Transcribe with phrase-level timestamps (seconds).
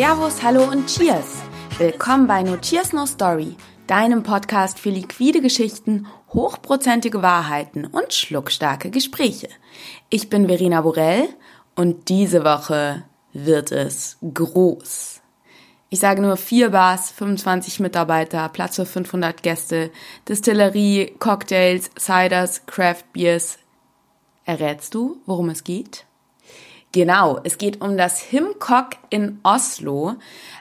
[0.00, 1.42] Servus, hallo und Cheers!
[1.76, 3.54] Willkommen bei No Cheers No Story,
[3.86, 9.50] deinem Podcast für liquide Geschichten, hochprozentige Wahrheiten und schluckstarke Gespräche.
[10.08, 11.28] Ich bin Verena Borell
[11.76, 15.20] und diese Woche wird es groß.
[15.90, 19.90] Ich sage nur vier Bars, 25 Mitarbeiter, Platz für 500 Gäste,
[20.26, 23.58] Distillerie, Cocktails, Ciders, Craft Beers.
[24.46, 26.06] Errätst du, worum es geht?
[26.92, 30.16] Genau, es geht um das Himcock in Oslo,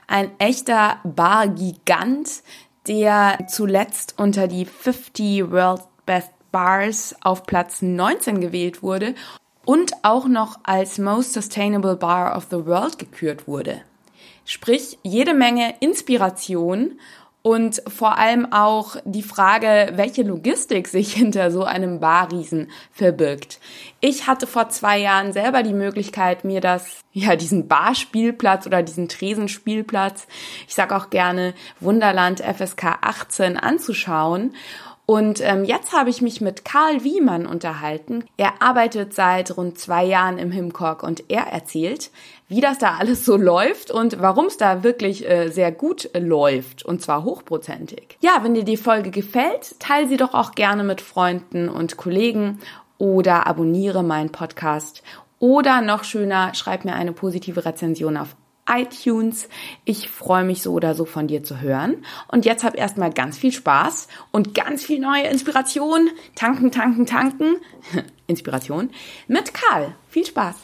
[0.06, 2.44] ein echter Bargigant,
[2.88, 9.16] der zuletzt unter die 50 World Best Bars auf Platz 19 gewählt wurde
[9.66, 13.82] und auch noch als Most Sustainable Bar of the World gekürt wurde.
[14.46, 17.00] Sprich, jede Menge Inspiration
[17.50, 23.60] und vor allem auch die Frage, welche Logistik sich hinter so einem Barriesen verbirgt.
[24.02, 29.10] Ich hatte vor zwei Jahren selber die Möglichkeit, mir das, ja, diesen Barspielplatz oder diesen
[29.10, 30.28] Tresenspielplatz,
[30.68, 34.54] ich sag auch gerne Wunderland FSK 18 anzuschauen
[35.10, 38.26] und ähm, jetzt habe ich mich mit Karl Wiemann unterhalten.
[38.38, 42.12] Er arbeitet seit rund zwei Jahren im Himcock und er erzählt,
[42.48, 46.20] wie das da alles so läuft und warum es da wirklich äh, sehr gut äh,
[46.20, 48.20] läuft und zwar hochprozentig.
[48.22, 52.60] Ja, wenn dir die Folge gefällt, teile sie doch auch gerne mit Freunden und Kollegen
[53.00, 55.02] oder abonniere meinen Podcast
[55.40, 58.36] oder noch schöner, schreib mir eine positive Rezension auf
[58.70, 59.50] iTunes.
[59.86, 62.06] Ich freue mich so oder so von dir zu hören.
[62.28, 66.10] Und jetzt hab erstmal ganz viel Spaß und ganz viel neue Inspiration.
[66.36, 67.56] Tanken, tanken, tanken.
[68.28, 68.92] Inspiration
[69.28, 69.96] mit Karl.
[70.10, 70.56] Viel Spaß.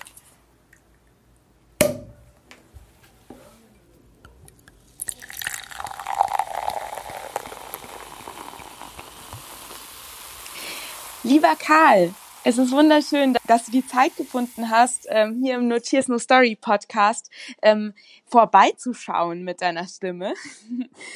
[11.24, 12.14] Lieber Karl,
[12.48, 16.56] es ist wunderschön, dass du die Zeit gefunden hast, ähm, hier im Notiers No Story
[16.56, 17.32] Podcast
[17.64, 17.94] ähm,
[18.28, 20.36] vorbeizuschauen mit deiner Stimme.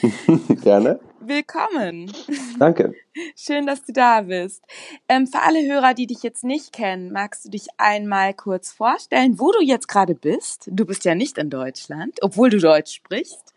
[0.63, 0.99] Gerne.
[1.21, 2.11] Willkommen.
[2.57, 2.93] Danke.
[3.35, 4.63] Schön, dass du da bist.
[5.09, 9.37] Ähm, für alle Hörer, die dich jetzt nicht kennen, magst du dich einmal kurz vorstellen,
[9.37, 10.69] wo du jetzt gerade bist?
[10.71, 13.53] Du bist ja nicht in Deutschland, obwohl du Deutsch sprichst.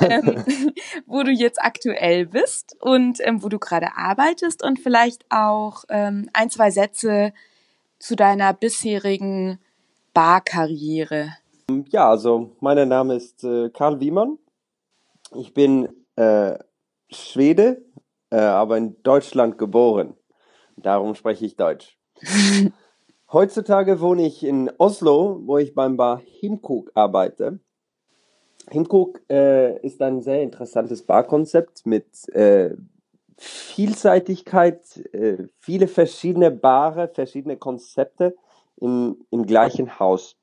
[0.00, 0.44] ähm,
[1.06, 6.28] wo du jetzt aktuell bist und ähm, wo du gerade arbeitest und vielleicht auch ähm,
[6.32, 7.32] ein, zwei Sätze
[8.00, 9.60] zu deiner bisherigen
[10.12, 11.36] Barkarriere.
[11.90, 14.38] Ja, also mein Name ist äh, Karl Wiemann.
[15.36, 16.58] Ich bin äh,
[17.10, 17.84] Schwede,
[18.30, 20.14] äh, aber in Deutschland geboren.
[20.76, 21.98] Darum spreche ich Deutsch.
[23.32, 27.60] Heutzutage wohne ich in Oslo, wo ich beim Bar Himkuk arbeite.
[28.68, 32.74] Himkuk äh, ist ein sehr interessantes Barkonzept mit äh,
[33.36, 38.36] Vielseitigkeit, äh, viele verschiedene Bare, verschiedene Konzepte
[38.76, 40.36] im, im gleichen Haus.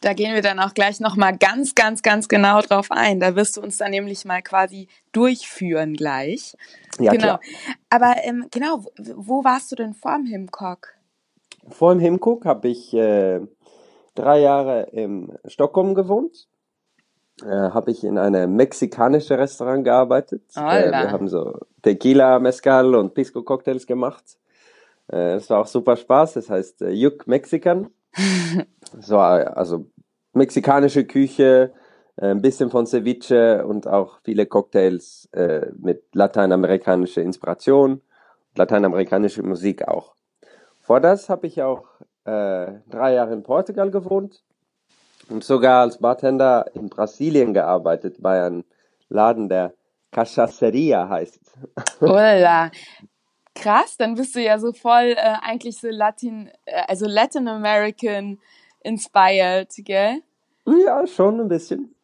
[0.00, 3.20] Da gehen wir dann auch gleich nochmal ganz, ganz, ganz genau drauf ein.
[3.20, 6.56] Da wirst du uns dann nämlich mal quasi durchführen gleich.
[6.98, 7.22] Ja, genau.
[7.22, 7.40] klar.
[7.90, 8.84] Aber ähm, genau,
[9.16, 10.94] wo warst du denn vor dem Himcock?
[11.68, 13.40] Vor dem Himcook habe ich äh,
[14.14, 16.48] drei Jahre in Stockholm gewohnt.
[17.42, 20.42] Äh, habe ich in einem mexikanischen Restaurant gearbeitet.
[20.54, 24.38] Äh, wir haben so Tequila, Mezcal und Pisco Cocktails gemacht.
[25.08, 26.34] Äh, das war auch super Spaß.
[26.34, 27.90] Das heißt äh, Yuk Mexican.
[29.00, 29.86] so, also
[30.32, 31.72] mexikanische Küche,
[32.16, 38.02] äh, ein bisschen von Ceviche und auch viele Cocktails äh, mit lateinamerikanischer Inspiration,
[38.54, 40.14] lateinamerikanische Musik auch.
[40.80, 41.84] Vor das habe ich auch
[42.24, 44.42] äh, drei Jahre in Portugal gewohnt
[45.28, 48.64] und sogar als Bartender in Brasilien gearbeitet bei einem
[49.08, 49.74] Laden, der
[50.10, 51.40] Cachaceria heißt.
[52.00, 52.70] Hola.
[53.54, 58.38] Krass, dann bist du ja so voll äh, eigentlich so Latin, äh, also Latin American
[58.84, 60.22] inspired, gell?
[60.66, 61.94] Ja, schon ein bisschen.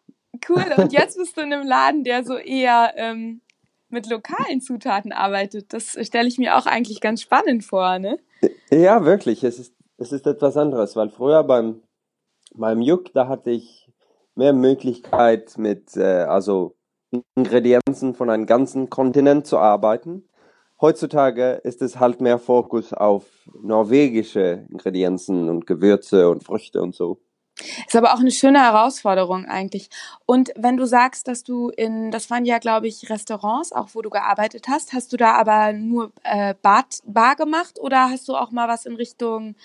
[0.48, 0.64] Cool.
[0.76, 3.40] Und jetzt bist du in einem Laden, der so eher ähm,
[3.88, 5.72] mit lokalen Zutaten arbeitet.
[5.72, 8.18] Das stelle ich mir auch eigentlich ganz spannend vor, ne?
[8.70, 9.44] Ja, wirklich.
[9.44, 11.82] Es ist, es ist etwas anderes, weil früher beim,
[12.54, 13.90] beim Juk, da hatte ich
[14.34, 16.76] mehr Möglichkeit mit, äh, also
[17.34, 20.28] Ingredienzen von einem ganzen Kontinent zu arbeiten.
[20.80, 23.24] Heutzutage ist es halt mehr Fokus auf
[23.62, 27.18] norwegische Ingredienzen und Gewürze und Früchte und so.
[27.86, 29.90] Ist aber auch eine schöne Herausforderung eigentlich.
[30.26, 34.02] Und wenn du sagst, dass du in, das waren ja, glaube ich, Restaurants, auch wo
[34.02, 38.36] du gearbeitet hast, hast du da aber nur äh, Bar, Bar gemacht oder hast du
[38.36, 39.56] auch mal was in Richtung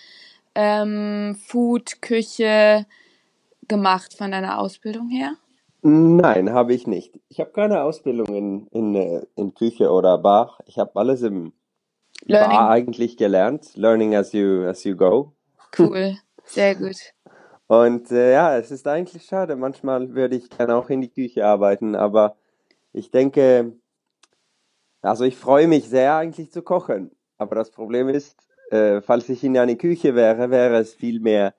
[0.56, 2.88] ähm, Food, Küche
[3.68, 5.33] gemacht von deiner Ausbildung her?
[5.85, 7.19] Nein, habe ich nicht.
[7.27, 10.57] Ich habe keine Ausbildung in, in, äh, in Küche oder Bar.
[10.65, 11.51] Ich habe alles im
[12.24, 12.51] Learning.
[12.51, 13.75] Bar eigentlich gelernt.
[13.75, 15.33] Learning as you, as you go.
[15.77, 16.95] Cool, sehr gut.
[17.68, 19.57] Und äh, ja, es ist eigentlich schade.
[19.57, 22.38] Manchmal würde ich gerne auch in die Küche arbeiten, aber
[22.94, 23.74] ich denke,
[25.01, 27.12] also ich freue mich sehr eigentlich zu kochen.
[27.38, 31.53] Aber das Problem ist, äh, falls ich in eine Küche wäre, wäre es viel mehr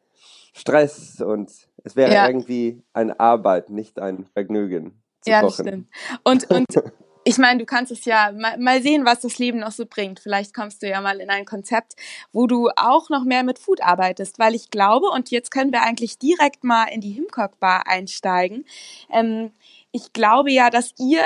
[0.54, 1.50] Stress und
[1.84, 2.26] es wäre ja.
[2.26, 5.64] irgendwie eine Arbeit, nicht ein Vergnügen zu ja, kochen.
[5.64, 5.88] Ja, stimmt.
[6.24, 6.92] Und, und
[7.24, 10.20] ich meine, du kannst es ja mal, mal, sehen, was das Leben noch so bringt.
[10.20, 11.94] Vielleicht kommst du ja mal in ein Konzept,
[12.32, 15.82] wo du auch noch mehr mit Food arbeitest, weil ich glaube, und jetzt können wir
[15.82, 18.64] eigentlich direkt mal in die Himcock Bar einsteigen.
[19.10, 19.52] Ähm,
[19.92, 21.22] ich glaube ja, dass ihr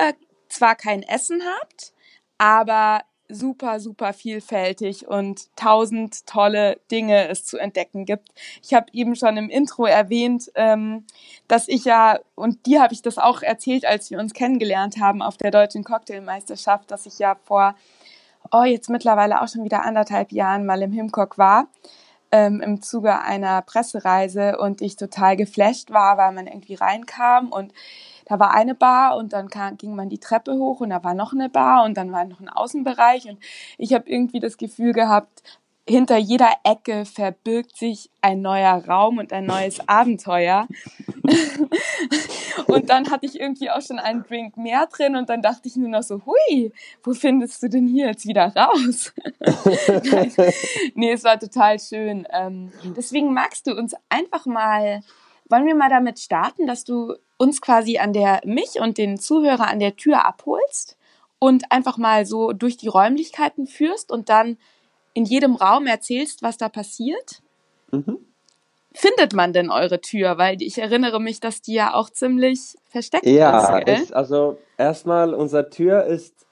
[0.49, 1.93] zwar kein Essen habt,
[2.39, 8.31] aber super, super vielfältig und tausend tolle Dinge es zu entdecken gibt.
[8.63, 11.05] Ich habe eben schon im Intro erwähnt, ähm,
[11.47, 15.23] dass ich ja, und dir habe ich das auch erzählt, als wir uns kennengelernt haben
[15.23, 17.75] auf der Deutschen Cocktailmeisterschaft, dass ich ja vor,
[18.51, 21.69] oh, jetzt mittlerweile auch schon wieder anderthalb Jahren mal im Himcock war.
[22.31, 27.73] Ähm, im Zuge einer Pressereise und ich total geflasht war, weil man irgendwie reinkam und
[28.29, 31.15] da war eine Bar und dann kam, ging man die Treppe hoch und da war
[31.15, 33.39] noch eine Bar und dann war noch ein Außenbereich und
[33.79, 35.43] ich habe irgendwie das Gefühl gehabt,
[35.89, 40.69] hinter jeder Ecke verbirgt sich ein neuer Raum und ein neues Abenteuer.
[42.67, 45.77] und dann hatte ich irgendwie auch schon einen Drink mehr drin und dann dachte ich
[45.77, 46.73] nur noch so, hui,
[47.03, 49.15] wo findest du denn hier jetzt wieder raus?
[50.95, 52.27] nee, es war total schön.
[52.31, 55.01] Ähm, deswegen magst du uns einfach mal,
[55.49, 59.69] wollen wir mal damit starten, dass du uns quasi an der, mich und den Zuhörer
[59.69, 60.99] an der Tür abholst
[61.39, 64.59] und einfach mal so durch die Räumlichkeiten führst und dann
[65.15, 67.43] in jedem Raum erzählst, was da passiert.
[67.91, 68.19] Mhm.
[68.93, 70.39] Findet man denn eure Tür?
[70.39, 74.11] Weil ich erinnere mich, dass die ja auch ziemlich versteckt ja, ist.
[74.11, 76.47] Ja, also erstmal, unsere Tür ist,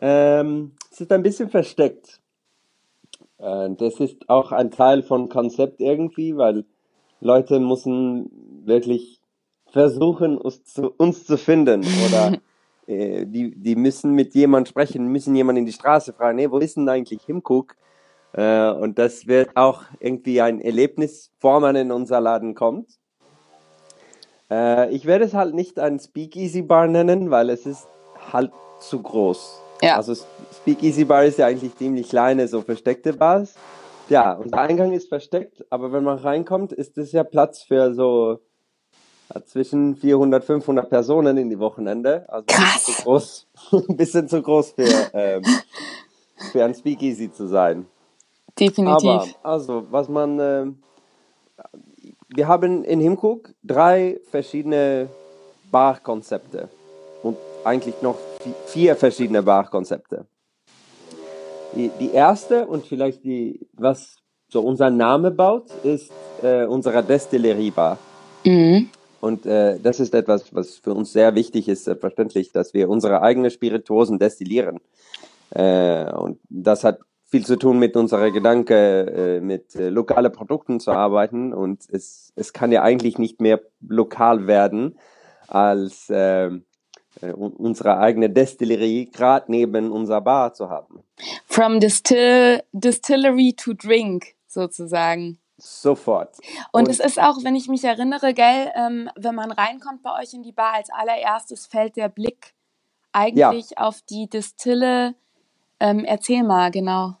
[0.00, 2.20] ähm, ist ein bisschen versteckt.
[3.38, 6.64] Äh, das ist auch ein Teil von Konzept irgendwie, weil
[7.20, 8.30] Leute müssen
[8.64, 9.20] wirklich
[9.76, 12.38] versuchen, uns zu, uns zu finden oder
[12.86, 16.56] äh, die, die müssen mit jemand sprechen, müssen jemand in die Straße fragen, nee, wo
[16.58, 17.76] ist denn eigentlich Himcook?
[18.32, 22.88] Äh, und das wird auch irgendwie ein Erlebnis, bevor man in unser Laden kommt.
[24.50, 27.86] Äh, ich werde es halt nicht ein Speakeasy Bar nennen, weil es ist
[28.32, 29.60] halt zu groß.
[29.82, 29.96] Ja.
[29.96, 30.14] Also
[30.62, 33.56] Speakeasy Bar ist ja eigentlich ziemlich kleine, so versteckte Bars.
[34.08, 38.38] Ja, unser Eingang ist versteckt, aber wenn man reinkommt, ist es ja Platz für so
[39.46, 42.24] zwischen 400, 500 Personen in die Wochenende.
[42.28, 42.62] Also Krass.
[42.62, 43.46] Ein bisschen zu groß,
[43.88, 45.42] ein bisschen zu groß für, ähm,
[46.52, 47.86] für ein Speakeasy zu sein.
[48.58, 49.10] Definitiv.
[49.10, 50.66] Aber, also, was man, äh,
[52.28, 55.08] wir haben in Himcook drei verschiedene
[55.70, 56.68] Barkonzepte
[57.22, 58.16] und eigentlich noch
[58.66, 60.26] vier verschiedene Barkonzepte.
[61.74, 64.16] Die, die erste und vielleicht die, was
[64.48, 66.10] so unser Name baut, ist
[66.42, 67.98] äh, unsere Destillerie-Bar.
[68.44, 68.88] Mhm.
[69.20, 73.22] Und äh, das ist etwas, was für uns sehr wichtig ist, selbstverständlich, dass wir unsere
[73.22, 74.80] eigenen Spirituosen destillieren.
[75.50, 80.80] Äh, und das hat viel zu tun mit unserer Gedanke, äh, mit äh, lokalen Produkten
[80.80, 81.52] zu arbeiten.
[81.52, 84.98] Und es, es kann ja eigentlich nicht mehr lokal werden,
[85.48, 91.02] als äh, äh unsere eigene Destillerie gerade neben unserer Bar zu haben.
[91.46, 95.38] From distill, Distillery to Drink sozusagen.
[95.58, 96.36] Sofort.
[96.72, 100.20] Und, und, es ist auch, wenn ich mich erinnere, gell, ähm, wenn man reinkommt bei
[100.20, 102.54] euch in die Bar, als allererstes fällt der Blick
[103.12, 103.76] eigentlich ja.
[103.78, 105.14] auf die Distille.
[105.80, 107.16] Ähm, erzähl mal, genau.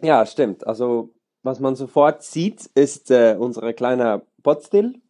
[0.00, 0.66] Ja, stimmt.
[0.66, 1.10] Also,
[1.42, 5.00] was man sofort sieht, ist äh, unser kleiner Potstill,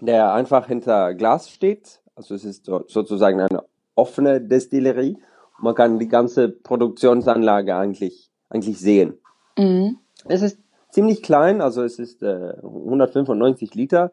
[0.00, 2.00] der einfach hinter Glas steht.
[2.16, 5.16] Also, es ist so, sozusagen eine offene Destillerie.
[5.58, 9.18] Man kann die ganze Produktionsanlage eigentlich, eigentlich sehen.
[9.56, 9.98] Mhm.
[10.24, 10.58] Es ist
[10.90, 14.12] ziemlich klein, also es ist äh, 195 Liter.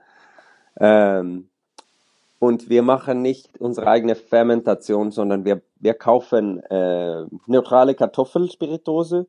[0.80, 1.50] Ähm,
[2.40, 9.28] und wir machen nicht unsere eigene Fermentation, sondern wir, wir kaufen äh, neutrale Kartoffelspiritose,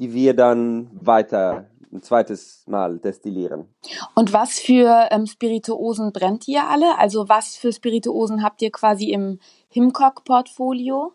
[0.00, 3.68] die wir dann weiter ein zweites Mal destillieren.
[4.14, 6.98] Und was für ähm, Spirituosen brennt ihr alle?
[6.98, 11.12] Also was für Spirituosen habt ihr quasi im Himcock-Portfolio?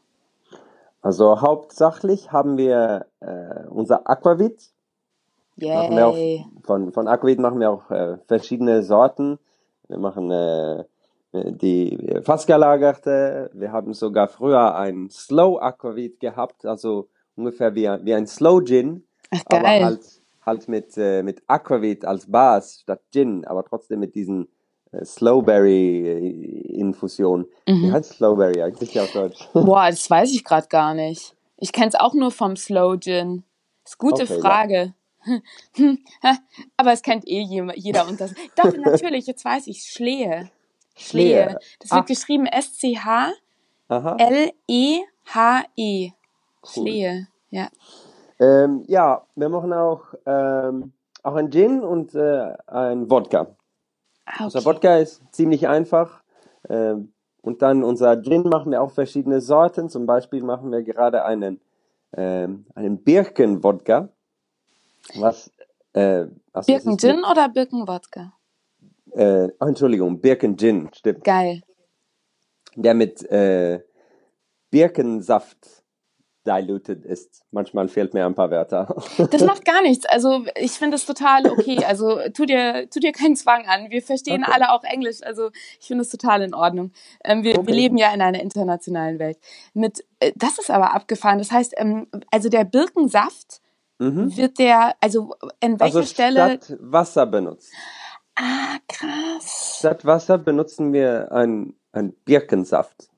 [1.01, 4.71] Also hauptsächlich haben wir äh, unser Aquavit,
[5.57, 6.03] Yay.
[6.03, 9.37] Auch, von, von Aquavit machen wir auch äh, verschiedene Sorten.
[9.87, 10.83] Wir machen äh,
[11.33, 13.51] die fast gelagerte.
[13.53, 19.05] Wir haben sogar früher ein Slow Aquavit gehabt, also ungefähr wie, wie ein Slow Gin.
[19.31, 19.59] Ach, geil.
[19.59, 20.01] Aber halt,
[20.45, 24.49] halt mit, äh, mit Aquavit als Bas statt Gin, aber trotzdem mit diesen
[24.91, 27.45] äh, Slowberry-Infusion.
[27.67, 27.83] Mhm.
[27.83, 29.47] Wie heißt Slowberry eigentlich auf Deutsch?
[29.53, 31.33] Boah, das weiß ich gerade gar nicht.
[31.57, 33.43] Ich kenne es auch nur vom Slow Gin.
[33.85, 34.75] Ist gute okay, Frage.
[34.75, 34.93] Ja.
[36.77, 37.41] Aber es kennt eh
[37.75, 38.33] jeder und das.
[38.55, 40.49] Doch, natürlich, jetzt weiß ich Schlehe.
[40.95, 41.57] Schlehe.
[41.79, 42.05] Das wird Ach.
[42.05, 43.37] geschrieben S-C-H-L-E-H-E.
[45.77, 46.13] -E.
[46.63, 47.69] Schlehe, ja.
[48.39, 53.55] Ähm, ja, wir machen auch, ähm, auch ein Gin und äh, ein Wodka.
[54.25, 54.43] Ah, okay.
[54.45, 56.21] Unser Wodka ist ziemlich einfach.
[56.69, 59.89] Ähm, und dann unser Gin machen wir auch verschiedene Sorten.
[59.89, 61.59] Zum Beispiel machen wir gerade einen,
[62.15, 64.09] ähm, einen Birken-Wodka.
[65.15, 65.51] Was,
[65.93, 68.33] äh, also Birken-Gin oder Birken-Wodka?
[69.11, 71.23] Äh, oh, Entschuldigung, Birken-Gin, stimmt.
[71.23, 71.61] Geil.
[72.75, 73.81] Der mit äh,
[74.69, 75.81] Birkensaft
[76.45, 77.43] diluted ist.
[77.51, 78.95] Manchmal fehlt mir ein paar Wörter.
[79.31, 80.05] Das macht gar nichts.
[80.05, 81.83] Also ich finde es total okay.
[81.85, 83.89] Also tu dir, tu dir keinen Zwang an.
[83.89, 84.51] Wir verstehen okay.
[84.53, 85.21] alle auch Englisch.
[85.21, 86.91] Also ich finde es total in Ordnung.
[87.23, 87.67] Ähm, wir, okay.
[87.67, 89.37] wir, leben ja in einer internationalen Welt.
[89.73, 91.37] Mit, äh, das ist aber abgefahren.
[91.37, 93.61] Das heißt, ähm, also der Birkensaft
[94.01, 94.35] mhm.
[94.35, 96.59] wird der, also in welcher also Stelle?
[96.61, 97.71] Statt Wasser benutzt.
[98.35, 99.77] Ah, krass.
[99.79, 101.75] Statt Wasser benutzen wir einen
[102.25, 103.09] Birkensaft.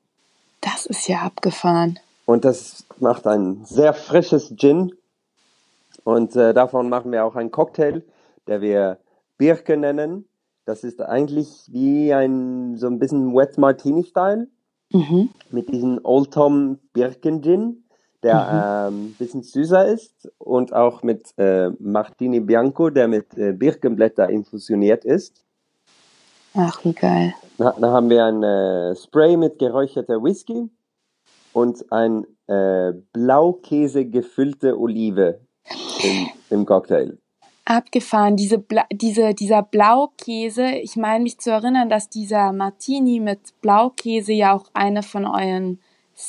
[0.61, 1.99] Das ist ja abgefahren.
[2.25, 4.93] Und das macht ein sehr frisches Gin.
[6.03, 8.03] Und äh, davon machen wir auch einen Cocktail,
[8.47, 8.97] der wir
[9.37, 10.25] Birke nennen.
[10.65, 14.47] Das ist eigentlich wie ein so ein bisschen Wet Martini Style
[14.91, 15.29] mhm.
[15.51, 17.82] mit diesem Old Tom Birken Gin,
[18.23, 18.95] der mhm.
[18.95, 24.29] ähm, ein bisschen süßer ist und auch mit äh, Martini Bianco, der mit äh, Birkenblätter
[24.29, 25.43] infusioniert ist.
[26.55, 27.33] Ach, wie geil.
[27.57, 30.69] Da, da haben wir ein äh, Spray mit geräucherter Whisky
[31.51, 35.39] und ein äh, Blaukäse gefüllte Olive
[36.03, 37.17] im, im Cocktail.
[37.65, 43.61] Abgefahren, diese Bla diese, dieser Blaukäse, ich meine mich zu erinnern, dass dieser Martini mit
[43.61, 45.79] Blaukäse ja auch eine von euren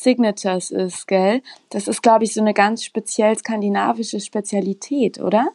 [0.03, 1.43] Signatures ist, gell?
[1.71, 5.47] Das ist, glaube ich, so eine ganz speziell skandinavische Spezialität, oder?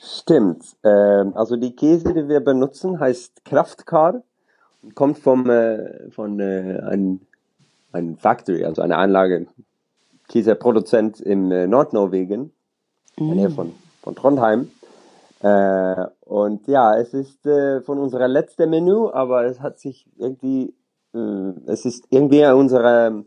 [0.00, 0.64] Stimmt.
[0.84, 4.22] Ähm, also die Käse, die wir benutzen, heißt Kraftkar
[4.82, 7.20] und kommt vom, äh, von äh, einem
[7.92, 9.46] ein Factory, also eine Anlage,
[10.28, 12.52] Käseproduzent im äh, Nordnorwegen,
[13.16, 13.52] in der Nähe mm.
[13.52, 14.70] von, von Trondheim.
[15.40, 20.74] Äh, und ja, es ist äh, von unserer letzten Menü, aber es hat sich irgendwie,
[21.14, 23.24] äh, es ist irgendwie unsere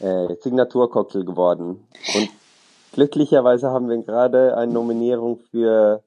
[0.00, 1.86] äh, Signaturcocktail geworden.
[2.14, 2.28] Und
[2.92, 6.02] glücklicherweise haben wir gerade eine Nominierung für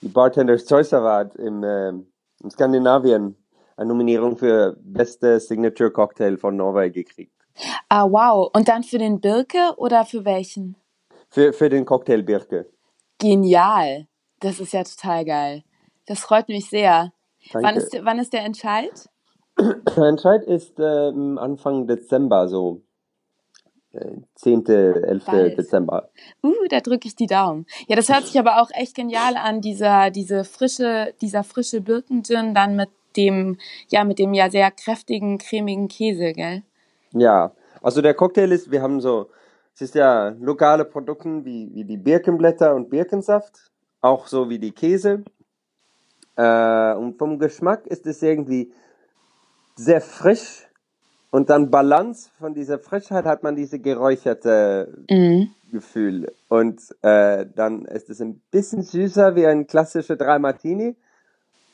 [0.00, 3.36] die Bartender's Choice Award im, äh, in Skandinavien
[3.76, 7.32] eine Nominierung für beste Signature Cocktail von Norway gekriegt.
[7.88, 8.50] Ah, wow.
[8.54, 10.76] Und dann für den Birke oder für welchen?
[11.28, 12.66] Für, für den Cocktail Birke.
[13.18, 14.06] Genial.
[14.40, 15.64] Das ist ja total geil.
[16.06, 17.12] Das freut mich sehr.
[17.52, 19.08] Wann ist, wann ist der Entscheid?
[19.58, 22.82] Der Entscheid ist äh, Anfang Dezember, so
[24.34, 25.24] 10., 11.
[25.24, 25.58] Bald.
[25.58, 26.08] Dezember.
[26.42, 27.66] Uh, da drücke ich die Daumen.
[27.86, 32.54] Ja, das hört sich aber auch echt genial an, dieser, diese frische, dieser frische Birkengin
[32.54, 33.58] dann mit dem,
[33.88, 36.62] ja, mit dem ja sehr kräftigen, cremigen Käse, gell?
[37.12, 39.30] Ja, also der Cocktail ist, wir haben so,
[39.74, 43.70] es ist ja lokale Produkte wie, wie die Birkenblätter und Birkensaft,
[44.00, 45.24] auch so wie die Käse.
[46.36, 48.72] Äh, und vom Geschmack ist es irgendwie
[49.76, 50.66] sehr frisch
[51.34, 55.50] und dann Balance von dieser Frischheit hat man diese geräucherte mhm.
[55.70, 56.32] Gefühl.
[56.48, 60.96] Und äh, dann ist es ein bisschen süßer wie ein klassischer Drei Martini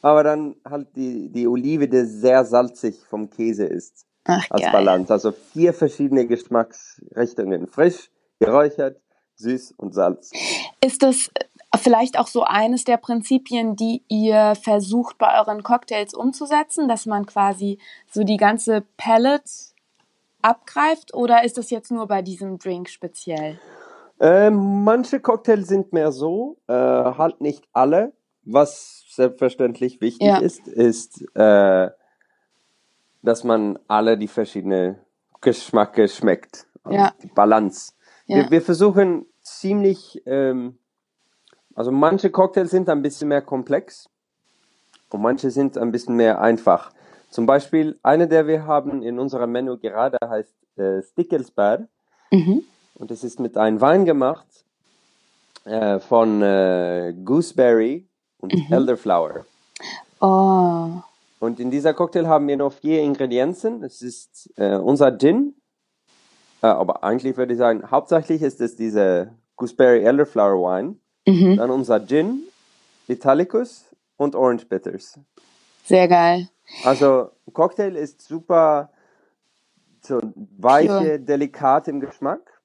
[0.03, 4.07] aber dann halt die, die Olive, die sehr salzig vom Käse ist.
[4.25, 4.73] Ach, als geil.
[4.73, 5.13] Balance.
[5.13, 7.67] Also vier verschiedene Geschmacksrichtungen.
[7.67, 9.01] Frisch, geräuchert,
[9.37, 10.31] süß und Salz.
[10.85, 11.31] Ist das
[11.77, 17.27] vielleicht auch so eines der Prinzipien, die ihr versucht bei euren Cocktails umzusetzen, dass man
[17.27, 17.79] quasi
[18.11, 19.51] so die ganze Palette
[20.43, 23.59] abgreift oder ist das jetzt nur bei diesem Drink speziell?
[24.21, 28.13] Äh, manche Cocktails sind mehr so, äh, halt nicht alle.
[28.43, 30.39] Was selbstverständlich wichtig ja.
[30.39, 31.91] ist, ist, äh,
[33.23, 34.97] dass man alle die verschiedenen
[35.41, 36.67] Geschmacke schmeckt.
[36.89, 37.13] Ja.
[37.23, 37.93] Die Balance.
[38.27, 38.37] Ja.
[38.37, 40.79] Wir, wir, versuchen ziemlich, ähm,
[41.81, 44.11] also manche Cocktails sind ein bisschen mehr komplex
[45.09, 46.93] und manche sind ein bisschen mehr einfach.
[47.31, 51.89] Zum Beispiel, eine, der wir haben in unserem Menü gerade heißt äh, Stickelsbär.
[52.31, 52.65] Mhm.
[52.97, 54.47] Und es ist mit einem Wein gemacht
[55.65, 58.07] äh, von äh, Gooseberry
[58.41, 58.67] und mhm.
[58.71, 59.47] Elderflower.
[60.21, 60.91] Oh.
[61.39, 63.83] Und in dieser Cocktail haben wir noch vier Ingredienzen.
[63.85, 65.55] Es ist äh, unser Gin,
[66.61, 70.97] äh, aber eigentlich würde ich sagen, hauptsächlich ist es diese Gooseberry Elderflower Wine.
[71.31, 71.57] Mhm.
[71.57, 72.43] Dann unser Gin,
[73.09, 75.19] Italicus und Orange Bitters.
[75.85, 76.49] Sehr geil.
[76.85, 78.91] Also Cocktail ist super
[80.03, 80.21] so
[80.59, 81.19] weiche, sure.
[81.19, 82.61] delikat im Geschmack.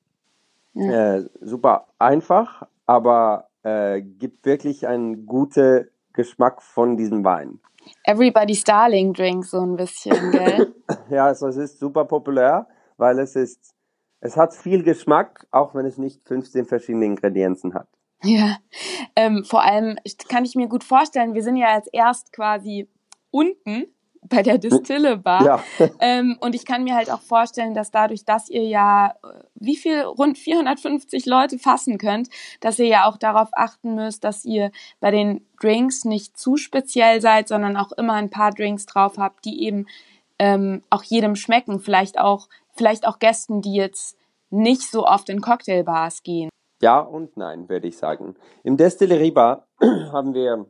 [0.74, 1.16] Ja.
[1.16, 7.60] Äh, super einfach, aber äh, gibt wirklich einen guten Geschmack von diesem Wein.
[8.04, 10.74] Everybody's Darling Drink so ein bisschen, gell?
[11.10, 12.68] ja, also es ist super populär,
[12.98, 13.74] weil es ist,
[14.22, 17.88] es hat viel Geschmack, auch wenn es nicht 15 verschiedene Ingredienzen hat.
[18.26, 18.58] Ja,
[19.16, 22.88] ähm, vor allem kann ich mir gut vorstellen, wir sind ja als erst quasi
[23.32, 23.88] unten
[24.30, 25.46] bei der Distille Bar.
[25.46, 25.64] Ja.
[26.00, 29.76] Ähm, und ich kann mir halt auch vorstellen, dass dadurch, dass ihr ja äh, wie
[29.76, 32.30] viel rund 450 Leute fassen könnt,
[32.60, 37.22] dass ihr ja auch darauf achten müsst, dass ihr bei den Drinks nicht zu speziell
[37.22, 39.88] seid, sondern auch immer ein paar Drinks drauf habt, die eben
[40.38, 41.80] ähm, auch jedem schmecken.
[41.80, 44.18] Vielleicht auch, vielleicht auch Gästen, die jetzt
[44.50, 46.50] nicht so oft in Cocktailbars gehen.
[46.82, 48.36] Ja und nein, würde ich sagen.
[48.64, 50.66] Im Destillerie Bar haben wir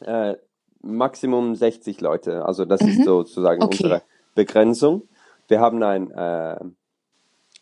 [0.00, 0.36] äh,
[0.80, 2.44] Maximum 60 Leute.
[2.44, 2.88] Also das mhm.
[2.88, 3.76] ist sozusagen okay.
[3.82, 4.02] unsere
[4.34, 5.08] Begrenzung.
[5.48, 6.58] Wir haben ein, äh,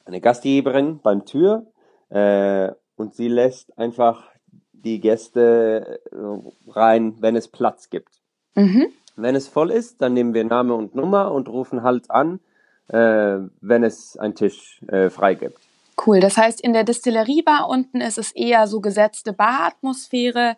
[0.04, 1.66] eine Gastgeberin beim Tür
[2.10, 4.24] äh, und sie lässt einfach
[4.72, 8.20] die Gäste äh, rein, wenn es Platz gibt.
[8.54, 8.88] Mhm.
[9.16, 12.40] Wenn es voll ist, dann nehmen wir Name und Nummer und rufen halt an,
[12.88, 15.58] äh, wenn es einen Tisch äh, frei gibt.
[16.06, 16.20] Cool.
[16.20, 20.56] Das heißt, in der Distilleriebar unten ist es eher so gesetzte Baratmosphäre.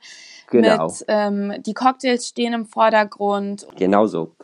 [0.50, 0.86] Genau.
[0.86, 3.66] Mit, ähm, die Cocktails stehen im Vordergrund.
[3.76, 4.34] Genau so.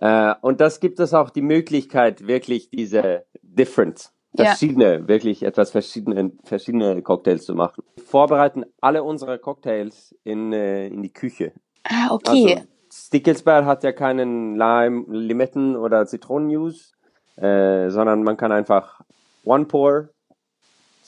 [0.00, 5.08] Äh, und das gibt es auch die Möglichkeit, wirklich diese different, verschiedene, ja.
[5.08, 7.84] wirklich etwas verschiedene, verschiedene Cocktails zu machen.
[7.96, 11.52] Wir vorbereiten alle unsere Cocktails in, äh, in die Küche.
[11.84, 12.54] Ah, okay.
[12.54, 16.94] Also, Stickelsberg hat ja keinen Lime, Limetten oder Zitronenjuice,
[17.36, 19.00] äh, sondern man kann einfach
[19.44, 20.08] One Pour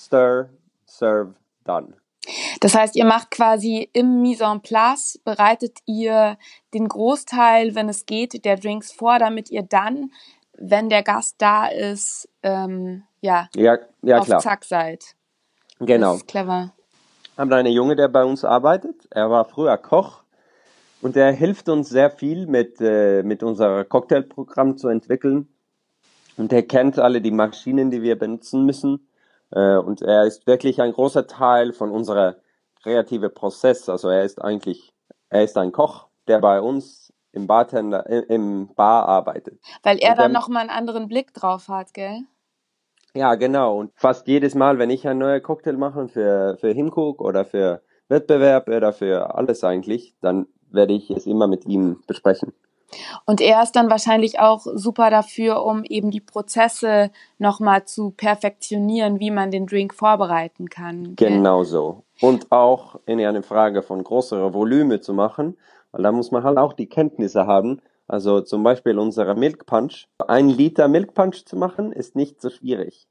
[0.00, 0.50] stir,
[0.87, 1.95] serve, done.
[2.61, 6.37] Das heißt, ihr macht quasi im Mise en place, bereitet ihr
[6.75, 10.12] den Großteil, wenn es geht, der Drinks vor, damit ihr dann,
[10.57, 14.40] wenn der Gast da ist, ähm, ja, ja, ja auf klar.
[14.40, 15.16] Zack seid.
[15.78, 16.13] Genau.
[16.13, 16.73] Das ist clever.
[17.39, 19.08] Haben einen Junge, der bei uns arbeitet.
[19.10, 20.23] Er war früher Koch
[21.00, 25.49] und er hilft uns sehr viel mit, äh, mit unser Cocktailprogramm zu entwickeln.
[26.36, 29.06] Und er kennt alle die Maschinen, die wir benutzen müssen.
[29.50, 32.36] Äh, und er ist wirklich ein großer Teil von unserer
[32.82, 33.89] kreative Prozess.
[33.89, 34.93] Also er ist eigentlich,
[35.28, 39.60] er ist ein Koch, der bei uns im Bartender, im Bar arbeitet.
[39.82, 42.23] Weil er dann nochmal einen anderen Blick drauf hat, gell?
[43.15, 43.78] Ja, genau.
[43.78, 47.82] Und fast jedes Mal, wenn ich einen neuen Cocktail mache für, für Himcook oder für
[48.08, 52.52] Wettbewerb oder für alles eigentlich, dann werde ich es immer mit ihm besprechen.
[53.25, 59.21] Und er ist dann wahrscheinlich auch super dafür, um eben die Prozesse nochmal zu perfektionieren,
[59.21, 61.15] wie man den Drink vorbereiten kann.
[61.17, 62.05] Genau so.
[62.21, 65.57] Und auch in einer Frage von größerer Volume zu machen,
[65.93, 67.81] weil da muss man halt auch die Kenntnisse haben.
[68.07, 70.09] Also zum Beispiel unserer Milk Punch.
[70.26, 73.07] Ein Liter Milk Punch zu machen, ist nicht so schwierig.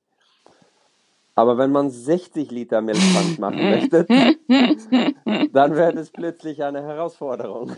[1.40, 4.06] Aber wenn man 60 Liter Milchpfand machen möchte,
[5.54, 7.78] dann wird es plötzlich eine Herausforderung.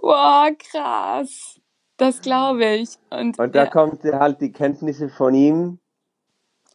[0.00, 1.60] Wow, krass.
[1.98, 2.96] Das glaube ich.
[3.10, 3.70] Und, Und da ja.
[3.70, 5.80] kommt halt die Kenntnisse von ihm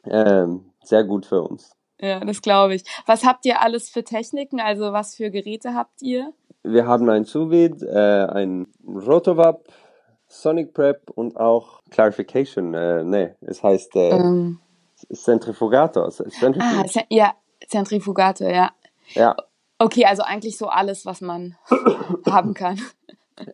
[0.05, 1.75] ähm, sehr gut für uns.
[1.99, 2.83] Ja, das glaube ich.
[3.07, 4.61] Was habt ihr alles für Techniken?
[4.61, 6.31] Also was für Geräte habt ihr?
[6.61, 9.67] Wir haben ein sous äh, ein Rotovap,
[10.27, 12.75] Sonic Prep und auch Clarification.
[12.75, 14.59] Äh, nee, es heißt äh, ähm.
[15.11, 16.11] Zentrifugator.
[16.59, 17.33] Ah, ja,
[17.67, 18.71] Zentrifugator, ja.
[19.13, 19.35] Ja.
[19.77, 21.55] Okay, also eigentlich so alles, was man
[22.25, 22.79] haben kann.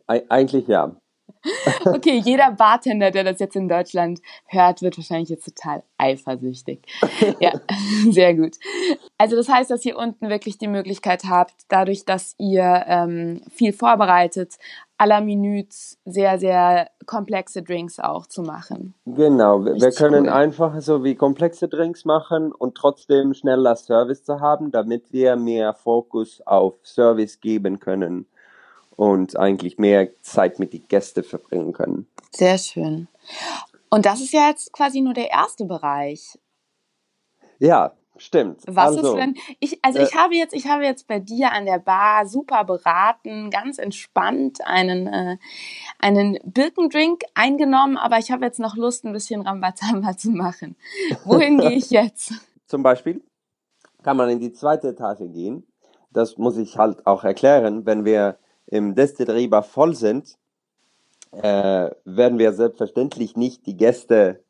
[0.07, 0.95] Eigentlich ja.
[1.85, 6.81] Okay, jeder Bartender, der das jetzt in Deutschland hört, wird wahrscheinlich jetzt total eifersüchtig.
[7.39, 7.53] Ja,
[8.09, 8.55] sehr gut.
[9.17, 13.73] Also das heißt, dass ihr unten wirklich die Möglichkeit habt, dadurch, dass ihr ähm, viel
[13.73, 14.55] vorbereitet,
[14.97, 18.93] aller Minutes sehr, sehr komplexe Drinks auch zu machen.
[19.05, 20.29] Genau, wir, wir können cool.
[20.29, 25.73] einfach so wie komplexe Drinks machen und trotzdem schneller Service zu haben, damit wir mehr
[25.73, 28.25] Fokus auf Service geben können
[28.95, 32.07] und eigentlich mehr Zeit mit den Gästen verbringen können.
[32.31, 33.07] Sehr schön.
[33.89, 36.37] Und das ist ja jetzt quasi nur der erste Bereich.
[37.59, 38.61] Ja, Stimmt.
[38.67, 41.51] Was also, ist, wenn ich also äh, ich habe jetzt ich habe jetzt bei dir
[41.51, 45.37] an der Bar super beraten, ganz entspannt einen äh,
[45.99, 50.75] einen Birkendrink eingenommen, aber ich habe jetzt noch Lust ein bisschen Rambazamba zu machen.
[51.25, 52.33] Wohin gehe ich jetzt?
[52.67, 53.21] Zum Beispiel
[54.01, 55.67] kann man in die zweite Etage gehen.
[56.11, 60.37] Das muss ich halt auch erklären, wenn wir im Destillerie voll sind,
[61.31, 64.44] äh, werden wir selbstverständlich nicht die Gäste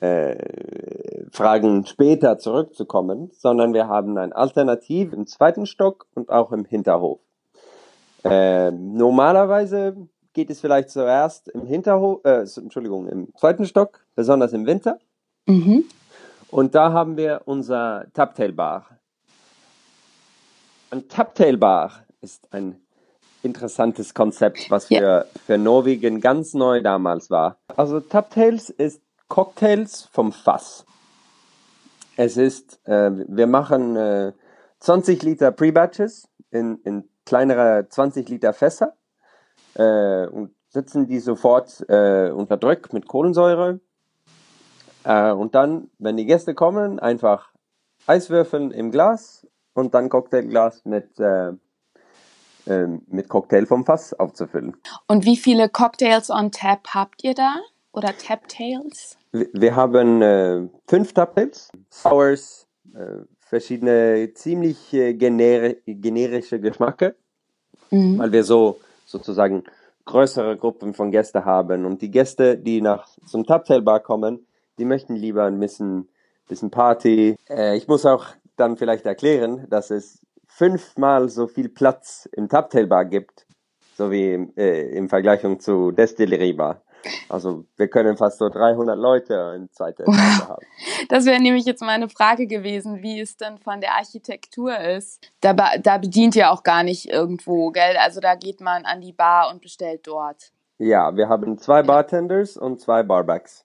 [0.00, 6.64] äh, Fragen später zurückzukommen, sondern wir haben ein Alternativ im zweiten Stock und auch im
[6.64, 7.20] Hinterhof.
[8.24, 9.96] Äh, normalerweise
[10.32, 14.98] geht es vielleicht zuerst im Hinterhof, äh, Entschuldigung, im zweiten Stock, besonders im Winter.
[15.46, 15.84] Mhm.
[16.50, 18.86] Und da haben wir unser Tubtail Bar.
[20.90, 22.80] ein Tuptail-Bar ist ein
[23.42, 25.24] interessantes Konzept, was für, yeah.
[25.46, 27.58] für Norwegen ganz neu damals war.
[27.76, 29.02] Also Tuptails ist
[29.34, 30.86] Cocktails vom Fass.
[32.16, 34.32] Es ist, äh, wir machen äh,
[34.78, 38.94] 20 Liter Pre-Batches in, in kleinere 20 Liter Fässer
[39.74, 43.80] äh, und setzen die sofort äh, unter Druck mit Kohlensäure.
[45.02, 47.50] Äh, und dann, wenn die Gäste kommen, einfach
[48.06, 51.48] Eiswürfeln im Glas und dann Cocktailglas mit, äh,
[52.66, 54.76] äh, mit Cocktail vom Fass aufzufüllen.
[55.08, 57.56] Und wie viele Cocktails on Tap habt ihr da?
[57.94, 59.16] Oder Tap-Tails?
[59.30, 67.14] Wir haben äh, fünf Tap-Tails, Sours, äh, verschiedene ziemlich äh, gener generische Geschmacke,
[67.92, 68.18] mhm.
[68.18, 69.62] weil wir so sozusagen
[70.06, 71.84] größere Gruppen von Gästen haben.
[71.84, 74.44] Und die Gäste, die nach zum Tuptail Bar kommen,
[74.78, 76.08] die möchten lieber ein bisschen,
[76.48, 77.36] bisschen Party.
[77.48, 78.26] Äh, ich muss auch
[78.56, 83.46] dann vielleicht erklären, dass es fünfmal so viel Platz im Tuptail Bar gibt,
[83.96, 86.82] so wie äh, im Vergleich zu Destillerie Bar.
[87.28, 90.48] Also wir können fast so 300 Leute in zweiter wow.
[90.48, 90.66] haben.
[91.08, 95.20] Das wäre nämlich jetzt meine Frage gewesen, wie es denn von der Architektur ist.
[95.40, 97.96] Da, da bedient ihr auch gar nicht irgendwo, gell?
[97.98, 100.52] Also da geht man an die Bar und bestellt dort.
[100.78, 103.64] Ja, wir haben zwei Bartenders und zwei Barbacks.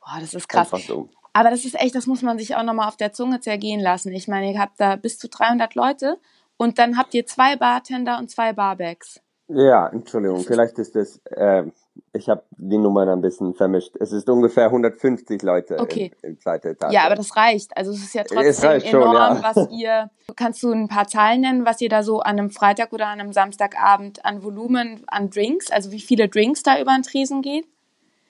[0.00, 0.70] Boah, das ist krass.
[0.86, 1.08] So.
[1.32, 4.12] Aber das ist echt, das muss man sich auch nochmal auf der Zunge zergehen lassen.
[4.12, 6.18] Ich meine, ihr habt da bis zu 300 Leute
[6.56, 9.20] und dann habt ihr zwei Bartender und zwei Barbacks.
[9.48, 11.64] Ja, Entschuldigung, vielleicht ist das, äh,
[12.12, 13.96] ich habe die Nummern ein bisschen vermischt.
[13.98, 16.12] Es ist ungefähr 150 Leute okay.
[16.22, 16.92] im, im zweiten Etage.
[16.92, 17.76] Ja, aber das reicht.
[17.76, 19.40] Also es ist ja trotzdem enorm, schon, ja.
[19.42, 20.10] was ihr.
[20.36, 23.20] Kannst du ein paar Zahlen nennen, was ihr da so an einem Freitag oder an
[23.20, 27.66] einem Samstagabend an Volumen an Drinks, also wie viele Drinks da über den Tresen geht?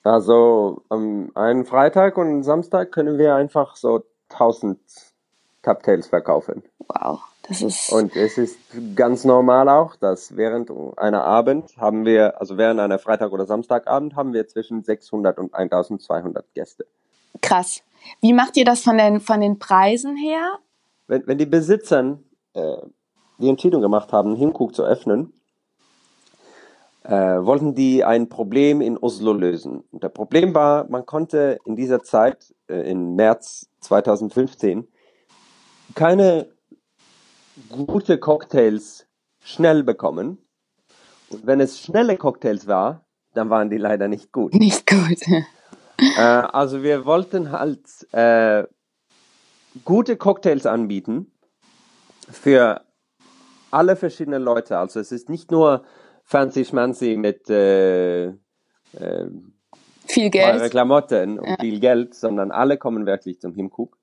[0.03, 4.79] Also am einen Freitag und Samstag können wir einfach so 1000
[5.63, 6.63] Cocktails verkaufen.
[6.87, 7.21] Wow.
[7.47, 8.57] Das ist und es ist
[8.95, 14.15] ganz normal auch, dass während einer Abend haben wir, also während einer Freitag- oder Samstagabend
[14.15, 16.87] haben wir zwischen 600 und 1200 Gäste.
[17.41, 17.83] Krass.
[18.21, 20.57] Wie macht ihr das von den, von den Preisen her?
[21.07, 22.17] Wenn, wenn die Besitzer
[22.53, 22.77] äh,
[23.37, 25.33] die Entscheidung gemacht haben, Himkuk zu öffnen,
[27.03, 29.83] äh, wollten die ein Problem in Oslo lösen.
[29.91, 34.87] Und der Problem war, man konnte in dieser Zeit, äh, in März 2015,
[35.93, 36.47] keine
[37.69, 39.07] gute Cocktails
[39.39, 40.37] schnell bekommen.
[41.29, 44.53] Und wenn es schnelle Cocktails war, dann waren die leider nicht gut.
[44.53, 45.21] Nicht gut.
[46.17, 47.81] äh, also wir wollten halt
[48.13, 48.63] äh,
[49.83, 51.31] gute Cocktails anbieten
[52.29, 52.81] für
[53.71, 54.77] alle verschiedenen Leute.
[54.77, 55.83] Also es ist nicht nur
[56.23, 58.33] fancy schmancy mit äh, äh,
[60.05, 61.55] viel Geld, Klamotten und ja.
[61.59, 63.97] viel Geld, sondern alle kommen wirklich zum Himcook.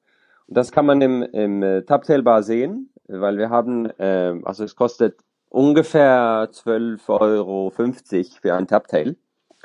[0.47, 4.64] Und das kann man im, im äh, Tuptail Bar sehen weil wir haben, äh, also
[4.64, 7.72] es kostet ungefähr 12,50 Euro
[8.40, 9.16] für ein Tubtail.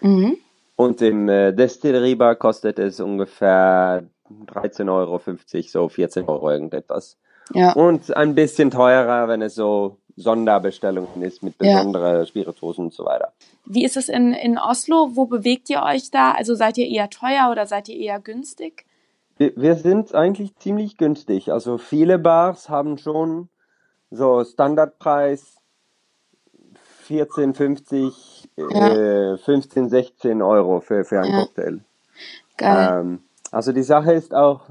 [0.01, 0.37] Mhm.
[0.75, 5.21] Und im äh, Destillerie-Bar kostet es ungefähr 13,50 Euro,
[5.63, 7.17] so 14 Euro irgendetwas.
[7.53, 7.73] Ja.
[7.73, 12.25] Und ein bisschen teurer, wenn es so Sonderbestellungen ist mit besonderen ja.
[12.25, 13.33] Spirituosen und so weiter.
[13.65, 15.11] Wie ist es in, in Oslo?
[15.13, 16.31] Wo bewegt ihr euch da?
[16.31, 18.86] Also seid ihr eher teuer oder seid ihr eher günstig?
[19.37, 21.51] Wir sind eigentlich ziemlich günstig.
[21.51, 23.49] Also viele Bars haben schon
[24.09, 25.57] so Standardpreis
[27.03, 29.33] 14, 50, ja.
[29.33, 31.39] äh, 15, 16 Euro für, für einen ja.
[31.41, 31.79] Cocktail.
[32.57, 32.99] Geil.
[33.01, 33.19] Ähm,
[33.51, 34.61] also die Sache ist auch,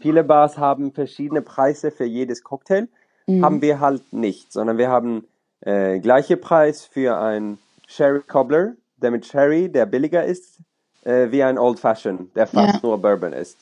[0.00, 2.88] viele Bars haben verschiedene Preise für jedes Cocktail.
[3.26, 3.44] Mhm.
[3.44, 5.26] Haben wir halt nicht, sondern wir haben
[5.60, 10.58] äh, gleiche Preis für ein Sherry Cobbler, der mit Sherry, der billiger ist,
[11.04, 12.80] äh, wie ein Old Fashioned, der fast ja.
[12.82, 13.58] nur Bourbon ist.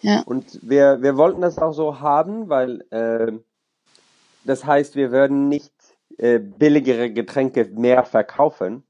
[0.00, 0.22] Ja.
[0.24, 3.32] Und wir, wir wollten das auch so haben, weil äh,
[4.44, 5.72] das heißt, wir würden nicht
[6.18, 8.84] äh, billigere Getränke mehr verkaufen,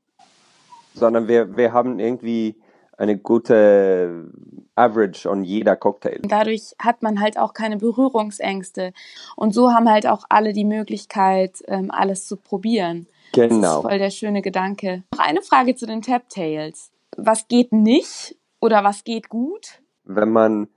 [0.94, 2.57] sondern wir, wir haben irgendwie
[2.96, 4.31] eine gute
[4.75, 6.20] Average on jeder Cocktail.
[6.23, 8.92] Dadurch hat man halt auch keine Berührungsängste.
[9.37, 13.07] Und so haben halt auch alle die Möglichkeit, ähm, alles zu probieren.
[13.33, 13.61] Genau.
[13.61, 15.05] Das ist voll der schöne Gedanke.
[15.12, 16.90] Noch eine Frage zu den Tap Tails.
[17.16, 19.81] Was geht nicht oder was geht gut?
[20.05, 20.68] Wenn man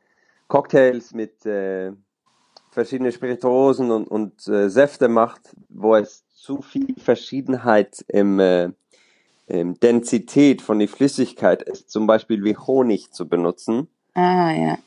[0.47, 1.91] Cocktails mit äh,
[2.71, 8.69] verschiedenen Spirituosen und, und äh, Säfte macht, wo es zu viel Verschiedenheit im, äh,
[9.47, 13.87] im Densität von der Flüssigkeit ist, zum Beispiel wie Honig zu benutzen.
[14.13, 14.77] Ah, ja.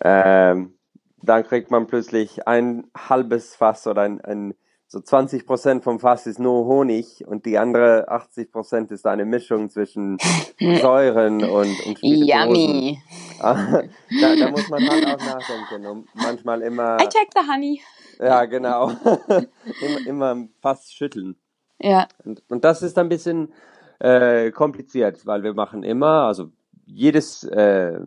[0.00, 0.74] Ähm,
[1.22, 4.54] dann kriegt man plötzlich ein halbes Fass oder ein, ein
[4.94, 9.24] so 20 Prozent vom Fass ist nur Honig und die andere 80 Prozent ist eine
[9.24, 10.18] Mischung zwischen
[10.60, 13.00] Säuren und, und Yummy.
[13.40, 13.82] da,
[14.20, 16.96] da, muss man halt auch nachdenken und manchmal immer.
[17.00, 17.82] I take the honey.
[18.20, 18.92] Ja, genau.
[19.82, 21.34] immer, immer fast schütteln.
[21.80, 22.06] Ja.
[22.24, 23.52] Und, und das ist ein bisschen
[23.98, 26.52] äh, kompliziert, weil wir machen immer, also
[26.86, 27.98] jedes, äh,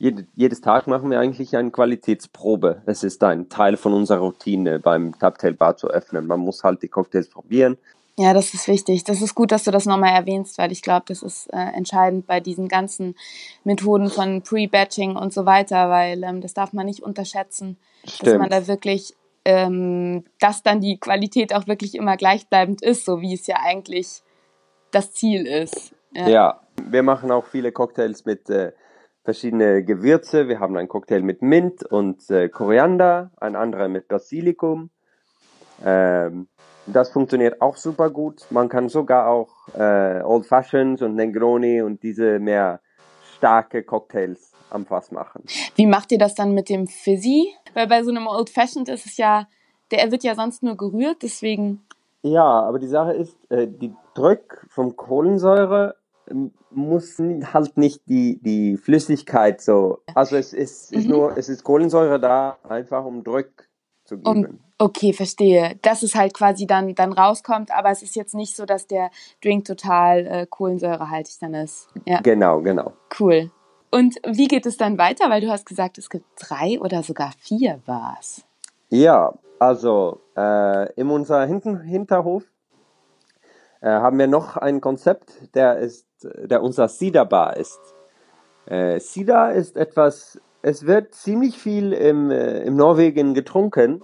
[0.00, 2.80] jede, jedes Tag machen wir eigentlich eine Qualitätsprobe.
[2.86, 6.26] Es ist ein Teil von unserer Routine beim Tubtail Bar zu öffnen.
[6.26, 7.76] Man muss halt die Cocktails probieren.
[8.16, 9.04] Ja, das ist wichtig.
[9.04, 12.26] Das ist gut, dass du das nochmal erwähnst, weil ich glaube, das ist äh, entscheidend
[12.26, 13.14] bei diesen ganzen
[13.62, 18.26] Methoden von Pre-Batching und so weiter, weil ähm, das darf man nicht unterschätzen, Stimmt.
[18.26, 23.20] dass man da wirklich, ähm, dass dann die Qualität auch wirklich immer gleichbleibend ist, so
[23.20, 24.22] wie es ja eigentlich
[24.92, 25.92] das Ziel ist.
[26.12, 28.72] Ja, ja wir machen auch viele Cocktails mit äh,
[29.24, 30.48] verschiedene Gewürze.
[30.48, 34.90] Wir haben einen Cocktail mit Mint und äh, Koriander, ein anderer mit Basilikum.
[35.84, 36.48] Ähm,
[36.86, 38.46] das funktioniert auch super gut.
[38.50, 42.80] Man kann sogar auch äh, Old Fashions und Negroni und diese mehr
[43.36, 45.44] starke Cocktails am Fass machen.
[45.76, 47.54] Wie macht ihr das dann mit dem Fizzy?
[47.74, 49.46] Weil bei so einem Old Fashioned ist es ja,
[49.90, 51.82] der wird ja sonst nur gerührt, deswegen.
[52.22, 55.96] Ja, aber die Sache ist, äh, die Druck vom Kohlensäure
[56.70, 59.98] muss halt nicht die, die Flüssigkeit so.
[60.14, 60.98] Also es ist, mhm.
[60.98, 63.48] ist nur, es ist Kohlensäure da, einfach um Druck
[64.04, 64.46] zu geben.
[64.46, 65.78] Um, okay, verstehe.
[65.82, 69.10] Dass es halt quasi dann, dann rauskommt, aber es ist jetzt nicht so, dass der
[69.42, 71.88] Drink total äh, kohlensäurehaltig dann ist.
[72.06, 72.20] Ja.
[72.20, 72.92] Genau, genau.
[73.18, 73.50] Cool.
[73.90, 75.30] Und wie geht es dann weiter?
[75.30, 78.44] Weil du hast gesagt, es gibt drei oder sogar vier Bars.
[78.88, 82.44] Ja, also äh, in unser Hinten Hinterhof
[83.80, 87.80] äh, haben wir noch ein Konzept, der ist, der unser Cedar Bar ist.
[88.66, 94.02] Äh, Cedar ist etwas, es wird ziemlich viel im, äh, im Norwegen getrunken.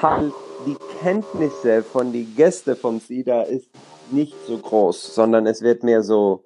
[0.00, 0.32] Halt
[0.66, 3.68] die Kenntnisse von den Gästen vom Cedar ist
[4.10, 6.44] nicht so groß, sondern es wird mehr so,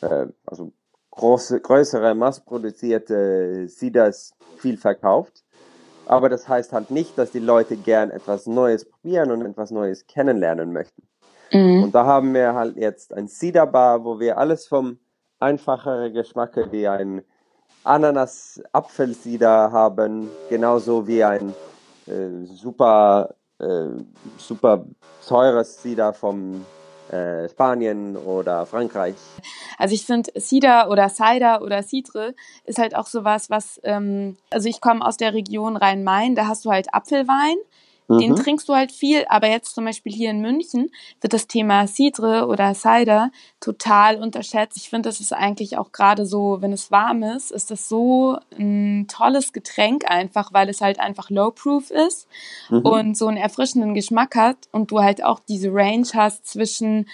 [0.00, 0.72] äh, also
[1.10, 5.44] große, größere, massproduzierte Cedars viel verkauft.
[6.06, 10.06] Aber das heißt halt nicht, dass die Leute gern etwas Neues probieren und etwas Neues
[10.06, 11.02] kennenlernen möchten.
[11.52, 11.84] Mhm.
[11.84, 14.98] Und da haben wir halt jetzt ein Cedar Bar, wo wir alles vom
[15.38, 17.22] einfacheren Geschmack wie ein
[17.84, 21.54] Ananas-Apfelcider haben, genauso wie ein
[22.06, 23.86] äh, super, äh,
[24.36, 24.84] super
[25.26, 26.64] teures Cider vom
[27.10, 29.14] äh, Spanien oder Frankreich.
[29.78, 32.34] Also ich finde Cider oder Cider oder Cidre
[32.64, 36.64] ist halt auch sowas, was, ähm, also ich komme aus der Region Rhein-Main, da hast
[36.64, 37.56] du halt Apfelwein,
[38.08, 38.36] den mhm.
[38.36, 40.90] trinkst du halt viel, aber jetzt zum Beispiel hier in München
[41.20, 44.78] wird das Thema Cidre oder Cider total unterschätzt.
[44.78, 48.38] Ich finde, das ist eigentlich auch gerade so, wenn es warm ist, ist das so
[48.58, 52.28] ein tolles Getränk einfach, weil es halt einfach low-proof ist
[52.70, 52.80] mhm.
[52.80, 57.06] und so einen erfrischenden Geschmack hat und du halt auch diese Range hast zwischen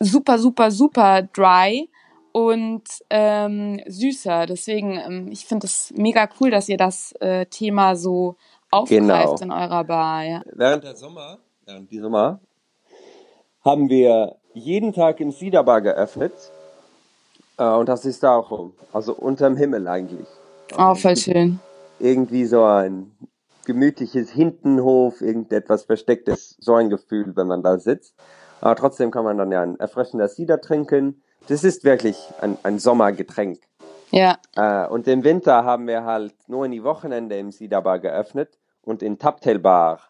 [0.00, 1.88] super, super, super dry
[2.32, 4.46] und ähm, süßer.
[4.46, 8.36] Deswegen, ähm, ich finde es mega cool, dass ihr das äh, Thema so
[8.72, 9.42] aufgreift genau.
[9.42, 10.24] in eurer Bar.
[10.24, 10.42] Ja.
[10.52, 12.40] Während der Sommer, während die Sommer,
[13.64, 16.32] haben wir jeden Tag im Cedar Bar geöffnet.
[17.58, 20.26] Äh, und das ist da auch also unterm Himmel eigentlich.
[20.76, 21.60] Oh, voll schön.
[21.98, 23.12] Irgendwie so ein
[23.64, 28.14] gemütliches Hintenhof, irgendetwas Verstecktes, so ein Gefühl, wenn man da sitzt.
[28.60, 31.22] Aber trotzdem kann man dann ja ein erfrischender Cider trinken.
[31.48, 33.60] Das ist wirklich ein, ein Sommergetränk.
[34.10, 34.38] Ja.
[34.56, 38.58] Äh, und im Winter haben wir halt nur in die Wochenende im Cedar Bar geöffnet
[38.84, 40.00] und in Tuptail Bar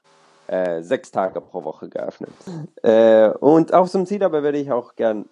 [0.47, 2.33] äh, sechs Tage pro Woche geöffnet.
[2.83, 5.29] Äh, und auf zum Zielarbeit würde ich auch gern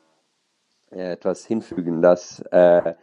[0.91, 2.95] äh, etwas hinfügen, dass äh,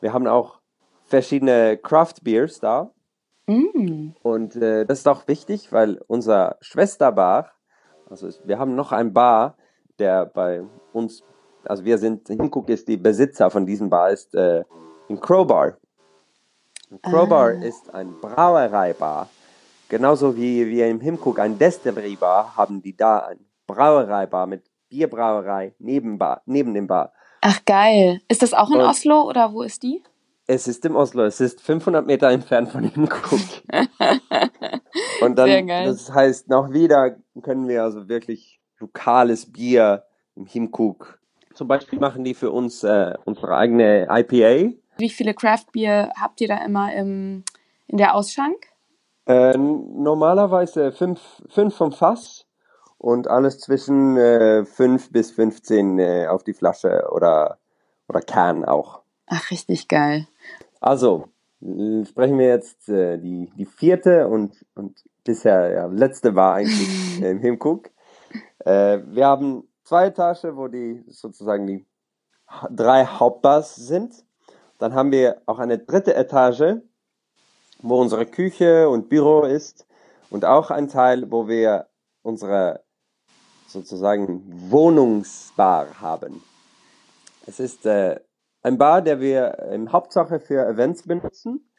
[0.00, 0.60] wir haben auch
[1.04, 2.90] verschiedene Craft Beers da.
[3.46, 4.10] Mm.
[4.22, 7.52] Und äh, das ist auch wichtig, weil unser Schwesterbar,
[8.08, 9.56] also wir haben noch ein Bar,
[9.98, 11.22] der bei uns,
[11.64, 14.64] also wir sind, Hinguck ist die Besitzer von diesem Bar, ist äh,
[15.08, 15.78] in Crowbar.
[17.02, 17.64] Crowbar ah.
[17.64, 19.28] ist ein Brauereibar
[19.88, 25.74] Genauso wie wir im Himcook ein Destillery Bar haben die da ein Brauereibar mit Bierbrauerei
[25.78, 27.12] neben, Bar, neben dem Bar.
[27.40, 28.20] Ach geil.
[28.28, 30.02] Ist das auch in Und Oslo oder wo ist die?
[30.48, 31.24] Es ist im Oslo.
[31.24, 33.40] Es ist 500 Meter entfernt von Himcook.
[35.20, 40.04] Und dann, das heißt, noch wieder können wir also wirklich lokales Bier
[40.36, 41.20] im Himcook.
[41.54, 44.74] Zum Beispiel machen die für uns äh, unsere eigene IPA.
[44.98, 47.44] Wie viele Craft Bier habt ihr da immer im,
[47.86, 48.68] in der Ausschank?
[49.26, 52.46] Äh, normalerweise fünf, fünf vom Fass
[52.98, 57.58] und alles zwischen äh, fünf bis 15 äh, auf die Flasche oder,
[58.08, 59.02] oder Can auch.
[59.26, 60.28] Ach, richtig geil.
[60.80, 61.28] Also,
[61.60, 67.30] sprechen wir jetzt äh, die, die vierte und, und bisher ja, letzte war eigentlich äh,
[67.30, 67.90] im Himcook.
[68.64, 71.84] Äh, wir haben zwei Etagen, wo die sozusagen die
[72.70, 74.24] drei Hauptbars sind.
[74.78, 76.80] Dann haben wir auch eine dritte Etage,
[77.78, 79.86] wo unsere Küche und Büro ist.
[80.28, 81.86] und auch ein Teil, wo wir
[82.22, 82.82] unsere
[83.68, 86.42] sozusagen Wohnungsbar haben.
[87.46, 88.18] Es ist äh,
[88.62, 91.70] ein Bar, der wir im Hauptsache für Events benutzen.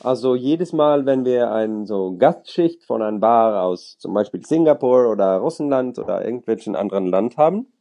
[0.00, 5.10] Also jedes Mal, wenn wir eine so Gastschicht von einem Bar aus zum Beispiel Singapur
[5.10, 7.72] oder Russland oder irgendwelchen anderen Land haben,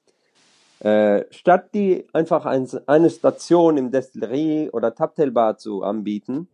[0.79, 6.47] äh, statt die einfach ein, eine Station im Destillerie oder Taptailbar zu anbieten,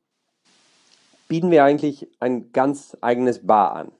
[1.29, 3.91] bieten wir eigentlich ein ganz eigenes Bar an.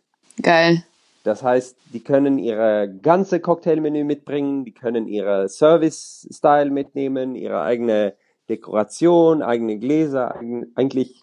[0.42, 0.84] Geil.
[1.24, 8.16] Das heißt, die können ihre ganze Cocktailmenü mitbringen, die können ihre Service-Style mitnehmen, ihre eigene
[8.50, 10.40] Dekoration, eigene Gläser,
[10.76, 11.22] eigentlich,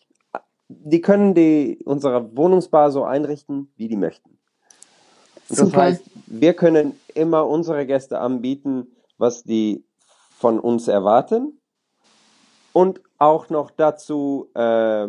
[0.68, 4.38] die können die unsere Wohnungsbar so einrichten, wie die möchten.
[5.48, 8.88] Und das heißt, wir können immer unsere Gäste anbieten,
[9.18, 9.84] was die
[10.38, 11.60] von uns erwarten
[12.72, 15.08] und auch noch dazu äh,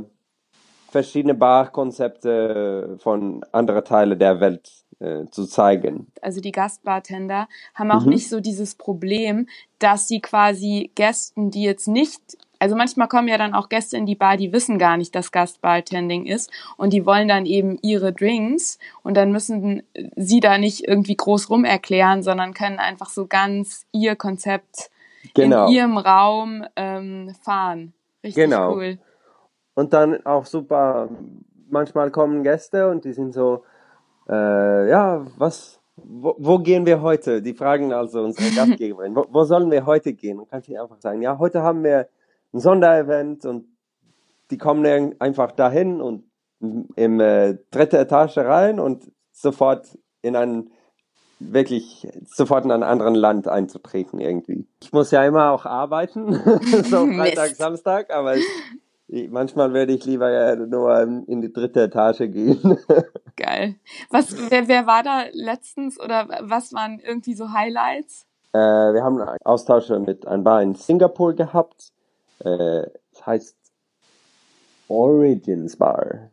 [0.90, 4.70] verschiedene Barkonzepte von anderen Teilen der Welt
[5.00, 6.08] äh, zu zeigen.
[6.22, 8.12] Also die Gastbartender haben auch mhm.
[8.12, 9.48] nicht so dieses Problem,
[9.80, 14.06] dass sie quasi Gästen, die jetzt nicht also manchmal kommen ja dann auch Gäste in
[14.06, 18.14] die Bar, die wissen gar nicht, dass Gastbartending ist und die wollen dann eben ihre
[18.14, 19.84] Drinks und dann müssen
[20.16, 24.90] sie da nicht irgendwie groß rum erklären, sondern können einfach so ganz ihr Konzept
[25.34, 25.68] genau.
[25.68, 27.94] in ihrem Raum ähm, fahren.
[28.24, 28.74] Richtig genau.
[28.74, 28.98] cool.
[29.78, 31.08] Und dann auch super,
[31.70, 33.64] manchmal kommen Gäste und die sind so,
[34.28, 37.44] äh, ja, was, wo, wo, gehen wir heute?
[37.44, 40.40] Die fragen also unsere Gastgeberin, wo, wo sollen wir heute gehen?
[40.40, 42.10] Und kann ich einfach sagen, ja, heute haben wir
[42.54, 43.66] ein Sonderevent und
[44.50, 46.24] die kommen einfach dahin und
[46.96, 50.72] im äh, dritte Etage rein und sofort in ein
[51.38, 54.66] wirklich sofort in ein anderen Land einzutreten irgendwie.
[54.82, 56.34] Ich muss ja immer auch arbeiten,
[56.86, 58.46] so Freitag, Samstag, aber ich,
[59.10, 62.78] Manchmal werde ich lieber nur in die dritte Etage gehen.
[63.38, 63.76] Geil.
[64.10, 68.26] Was, wer, wer war da letztens oder was waren irgendwie so Highlights?
[68.52, 71.94] Äh, wir haben Austausche mit ein Bar in Singapur gehabt.
[72.40, 73.56] Äh, das heißt
[74.90, 76.30] Origins Bar.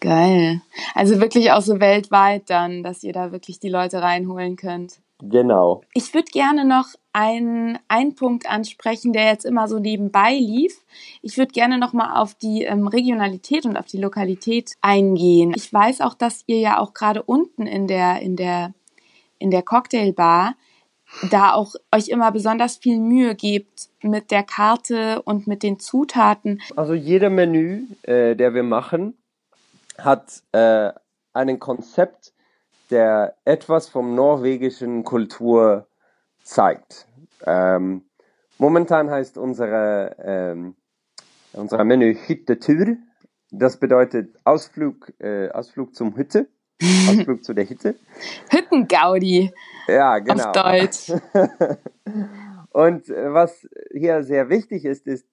[0.00, 0.60] Geil.
[0.94, 5.00] Also wirklich auch so weltweit dann, dass ihr da wirklich die Leute reinholen könnt.
[5.22, 5.82] Genau.
[5.94, 10.84] Ich würde gerne noch einen, einen Punkt ansprechen, der jetzt immer so nebenbei lief.
[11.22, 15.52] Ich würde gerne noch mal auf die ähm, Regionalität und auf die Lokalität eingehen.
[15.56, 18.72] Ich weiß auch, dass ihr ja auch gerade unten in der, in der,
[19.38, 20.54] in der Cocktailbar
[21.30, 26.60] da auch euch immer besonders viel Mühe gebt mit der Karte und mit den Zutaten.
[26.76, 29.18] Also jeder Menü, äh, der wir machen,
[29.98, 30.92] hat äh,
[31.32, 32.32] ein Konzept,
[32.90, 35.86] der etwas vom norwegischen Kultur
[36.42, 37.06] zeigt.
[37.46, 38.02] Ähm,
[38.58, 40.74] momentan heißt unsere, ähm,
[41.52, 42.96] unser Menü Hüttetur.
[43.50, 46.48] Das bedeutet Ausflug, äh, Ausflug zum Hütte.
[47.08, 47.94] Ausflug zu der Hütte.
[48.50, 49.52] Hüttengaudi.
[49.86, 50.44] Ja, genau.
[50.44, 51.12] Auf Deutsch.
[52.70, 55.26] Und äh, was hier sehr wichtig ist, ist,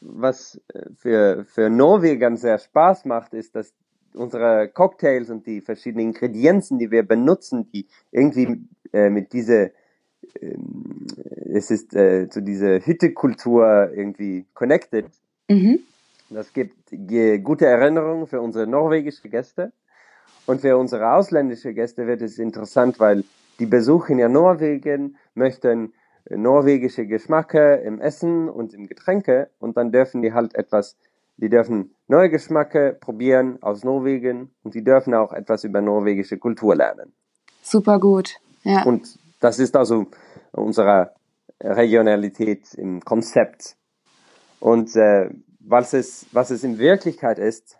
[0.00, 3.74] was äh, für, für Norwegern sehr Spaß macht, ist, dass
[4.16, 8.60] unsere Cocktails und die verschiedenen Ingredienzen, die wir benutzen, die irgendwie
[8.92, 9.70] äh, mit dieser
[10.40, 11.06] ähm,
[11.52, 15.06] es ist äh, zu dieser Hüttekultur irgendwie connected.
[15.48, 15.80] Mhm.
[16.28, 16.90] Das gibt
[17.44, 19.72] gute Erinnerungen für unsere norwegischen Gäste.
[20.46, 23.24] Und für unsere ausländischen Gäste wird es interessant, weil
[23.58, 25.92] die besuchen ja Norwegen, möchten
[26.28, 30.96] norwegische Geschmacke im Essen und im Getränke und dann dürfen die halt etwas
[31.36, 36.74] die dürfen neue Geschmacke probieren aus Norwegen und die dürfen auch etwas über norwegische Kultur
[36.74, 37.12] lernen.
[37.62, 38.84] Super gut, ja.
[38.84, 40.06] Und das ist also
[40.52, 41.12] unsere
[41.60, 43.76] Regionalität im Konzept.
[44.60, 47.76] Und äh, was, es, was es in Wirklichkeit ist,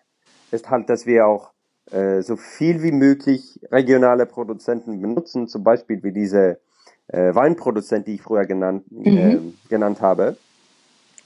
[0.51, 1.53] ist halt, dass wir auch
[1.91, 6.61] äh, so viel wie möglich regionale Produzenten benutzen, zum Beispiel wie diese
[7.09, 9.17] äh, Weinproduzent, die ich früher genannt, mhm.
[9.17, 9.39] äh,
[9.69, 10.37] genannt habe.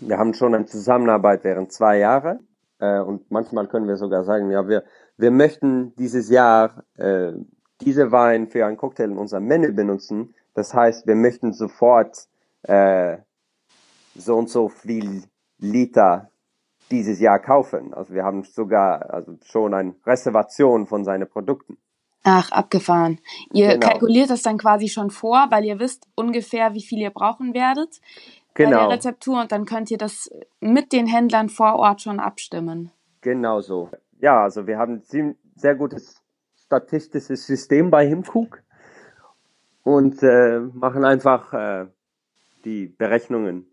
[0.00, 2.40] Wir haben schon eine Zusammenarbeit während zwei Jahre
[2.78, 4.84] äh, und manchmal können wir sogar sagen, ja, wir,
[5.16, 7.32] wir möchten dieses Jahr äh,
[7.80, 10.34] diese Wein für einen Cocktail in unserem Menü benutzen.
[10.54, 12.26] Das heißt, wir möchten sofort
[12.62, 13.18] äh,
[14.14, 15.22] so und so viel
[15.58, 16.30] Liter
[16.90, 17.94] dieses Jahr kaufen.
[17.94, 21.78] Also wir haben sogar also schon eine Reservation von seinen Produkten.
[22.22, 23.18] Ach, abgefahren.
[23.52, 23.88] Ihr genau.
[23.88, 28.00] kalkuliert das dann quasi schon vor, weil ihr wisst ungefähr, wie viel ihr brauchen werdet
[28.64, 28.70] genau.
[28.70, 28.94] bei der genau.
[28.94, 30.30] Rezeptur und dann könnt ihr das
[30.60, 32.90] mit den Händlern vor Ort schon abstimmen.
[33.20, 33.90] Genau so.
[34.20, 36.22] Ja, also wir haben ein sehr gutes
[36.56, 38.62] statistisches System bei Himcook
[39.82, 41.86] und äh, machen einfach äh,
[42.64, 43.70] die Berechnungen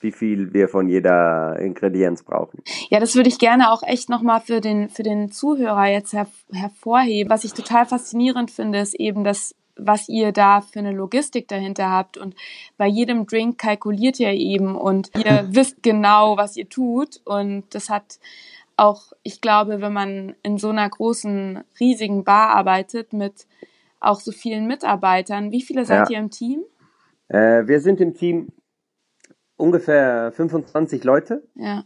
[0.00, 2.62] wie viel wir von jeder Ingredienz brauchen.
[2.88, 6.28] Ja, das würde ich gerne auch echt nochmal für den, für den Zuhörer jetzt her
[6.52, 7.30] hervorheben.
[7.30, 11.90] Was ich total faszinierend finde, ist eben, dass was ihr da für eine Logistik dahinter
[11.90, 12.18] habt.
[12.18, 12.34] Und
[12.76, 17.20] bei jedem Drink kalkuliert ihr eben und ihr wisst genau, was ihr tut.
[17.24, 18.18] Und das hat
[18.76, 23.46] auch, ich glaube, wenn man in so einer großen, riesigen Bar arbeitet mit
[24.00, 26.16] auch so vielen Mitarbeitern, wie viele seid ja.
[26.16, 26.62] ihr im Team?
[27.28, 28.48] Äh, wir sind im Team
[29.56, 31.42] ungefähr 25 Leute.
[31.54, 31.84] Ja.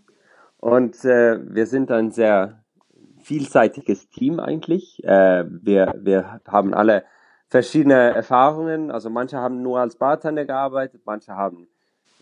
[0.58, 2.62] Und äh, wir sind ein sehr
[3.22, 5.02] vielseitiges Team eigentlich.
[5.04, 7.04] Äh, wir, wir haben alle
[7.52, 8.90] verschiedene Erfahrungen.
[8.90, 11.68] Also manche haben nur als Bartender gearbeitet, manche haben,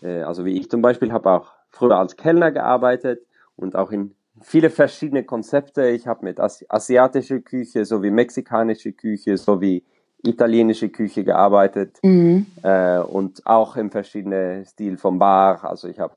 [0.03, 3.25] äh, also wie ich zum Beispiel, habe auch früher als Kellner gearbeitet
[3.55, 5.87] und auch in viele verschiedene Konzepte.
[5.87, 9.85] Ich habe mit Asi asiatischer Küche sowie mexikanische Küche sowie
[10.21, 12.45] italienische Küche gearbeitet mhm.
[12.61, 15.63] äh, und auch im verschiedenen Stil vom Bar.
[15.63, 16.13] Also ich habe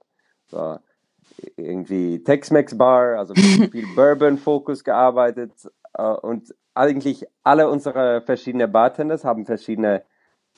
[0.49, 0.77] so
[1.57, 3.33] irgendwie Tex-Mex Bar, also
[3.71, 5.53] viel Bourbon-Fokus gearbeitet
[5.97, 10.03] äh, und eigentlich alle unsere verschiedenen Bartenders haben verschiedene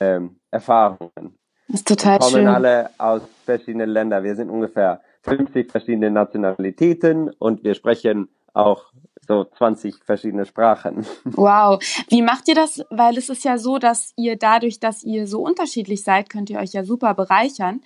[0.01, 1.39] ähm, Erfahrungen.
[1.69, 2.47] Das ist total Wir kommen schön.
[2.49, 4.25] alle aus verschiedenen Ländern.
[4.25, 8.93] Wir sind ungefähr 50 verschiedene Nationalitäten und wir sprechen auch
[9.27, 11.05] so 20 verschiedene Sprachen.
[11.25, 11.83] Wow.
[12.09, 12.85] Wie macht ihr das?
[12.91, 16.61] Weil es ist ja so, dass ihr dadurch, dass ihr so unterschiedlich seid, könnt ihr
[16.61, 17.83] euch ja super bereichern.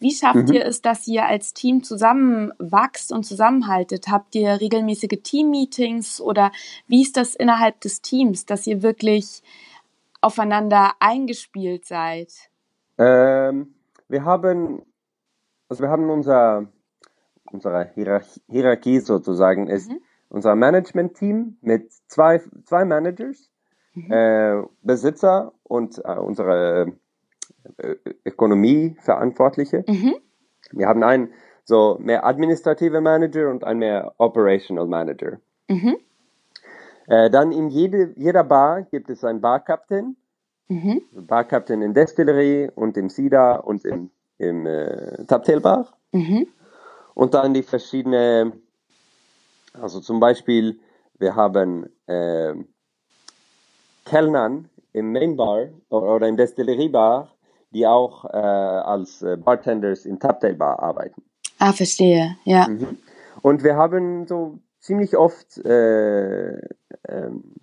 [0.00, 0.52] Wie schafft mhm.
[0.54, 4.08] ihr es, dass ihr als Team zusammenwachst und zusammenhaltet?
[4.08, 6.50] Habt ihr regelmäßige Team-Meetings oder
[6.86, 9.42] wie ist das innerhalb des Teams, dass ihr wirklich
[10.20, 12.32] aufeinander eingespielt seid?
[12.98, 13.74] Ähm,
[14.08, 14.82] wir haben,
[15.68, 16.66] also wir haben unser,
[17.50, 20.00] unsere Hierarchie, Hierarchie sozusagen ist mhm.
[20.28, 23.50] unser Management-Team mit zwei, zwei Managers,
[23.94, 24.12] mhm.
[24.12, 26.92] äh, Besitzer und äh, unsere
[28.24, 29.84] Ökonomie-Verantwortliche.
[29.86, 30.14] Mhm.
[30.72, 31.32] Wir haben einen
[31.64, 35.38] so mehr administrative Manager und einen mehr operational Manager.
[35.68, 35.96] Mhm.
[37.06, 40.16] Äh, dann in jede, jeder Bar gibt es einen Barkapitän.
[40.68, 41.02] Mhm.
[41.12, 45.88] Barkapitän in Destillerie und im Sida und im, im äh, Taptail Bar.
[46.12, 46.46] Mhm.
[47.14, 48.62] Und dann die verschiedenen,
[49.74, 50.80] also zum Beispiel,
[51.18, 52.54] wir haben äh,
[54.04, 57.33] Kellnern im Main Bar oder im Destillerie Bar
[57.74, 61.22] die auch äh, als äh, Bartenders im Tuptail Bar arbeiten.
[61.58, 62.68] Ah, verstehe, ja.
[62.68, 62.98] Mhm.
[63.42, 66.52] Und wir haben so ziemlich oft äh,
[67.08, 67.54] ähm,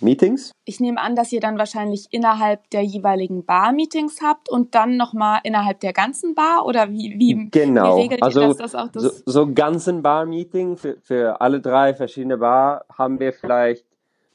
[0.00, 0.52] Meetings.
[0.64, 4.96] Ich nehme an, dass ihr dann wahrscheinlich innerhalb der jeweiligen Bar Meetings habt und dann
[4.96, 7.96] nochmal innerhalb der ganzen Bar oder wie, wie, genau.
[7.96, 8.56] wie regelt also, ihr das?
[8.58, 9.02] das, auch das?
[9.02, 13.86] So, so ganzen Bar-Meeting für, für alle drei verschiedene Bar haben wir vielleicht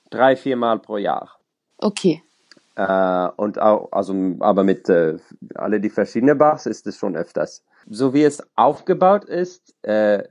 [0.09, 1.37] drei, vier Mal pro Jahr.
[1.77, 2.23] Okay.
[2.79, 5.17] Äh, und auch, also, aber mit äh,
[5.55, 7.65] alle die verschiedenen Bars ist es schon öfters.
[7.89, 10.23] So wie es aufgebaut ist, äh,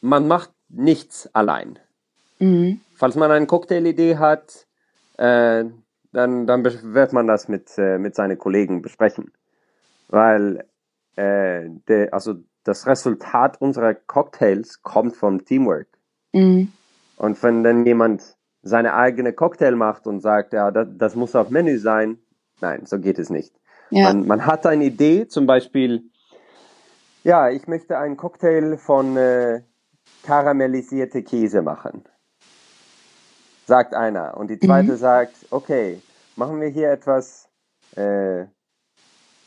[0.00, 1.80] man macht nichts allein.
[2.38, 2.80] Mhm.
[2.94, 4.68] Falls man eine Cocktailidee hat,
[5.16, 5.64] äh,
[6.12, 9.32] dann, dann wird man das mit, äh, mit seinen Kollegen besprechen.
[10.06, 10.64] Weil
[11.16, 15.88] äh, de, also das Resultat unserer Cocktails kommt vom Teamwork.
[16.32, 16.70] Mhm.
[17.16, 18.33] Und wenn dann jemand
[18.64, 22.18] seine eigene Cocktail macht und sagt, ja, das, das muss auf Menü sein.
[22.60, 23.54] Nein, so geht es nicht.
[23.90, 24.12] Ja.
[24.12, 26.10] Man, man hat eine Idee, zum Beispiel,
[27.22, 29.62] ja, ich möchte einen Cocktail von äh,
[30.24, 32.04] karamellisierte Käse machen.
[33.66, 34.36] Sagt einer.
[34.36, 34.96] Und die zweite mhm.
[34.96, 36.02] sagt, okay,
[36.36, 37.48] machen wir hier etwas
[37.96, 38.44] äh,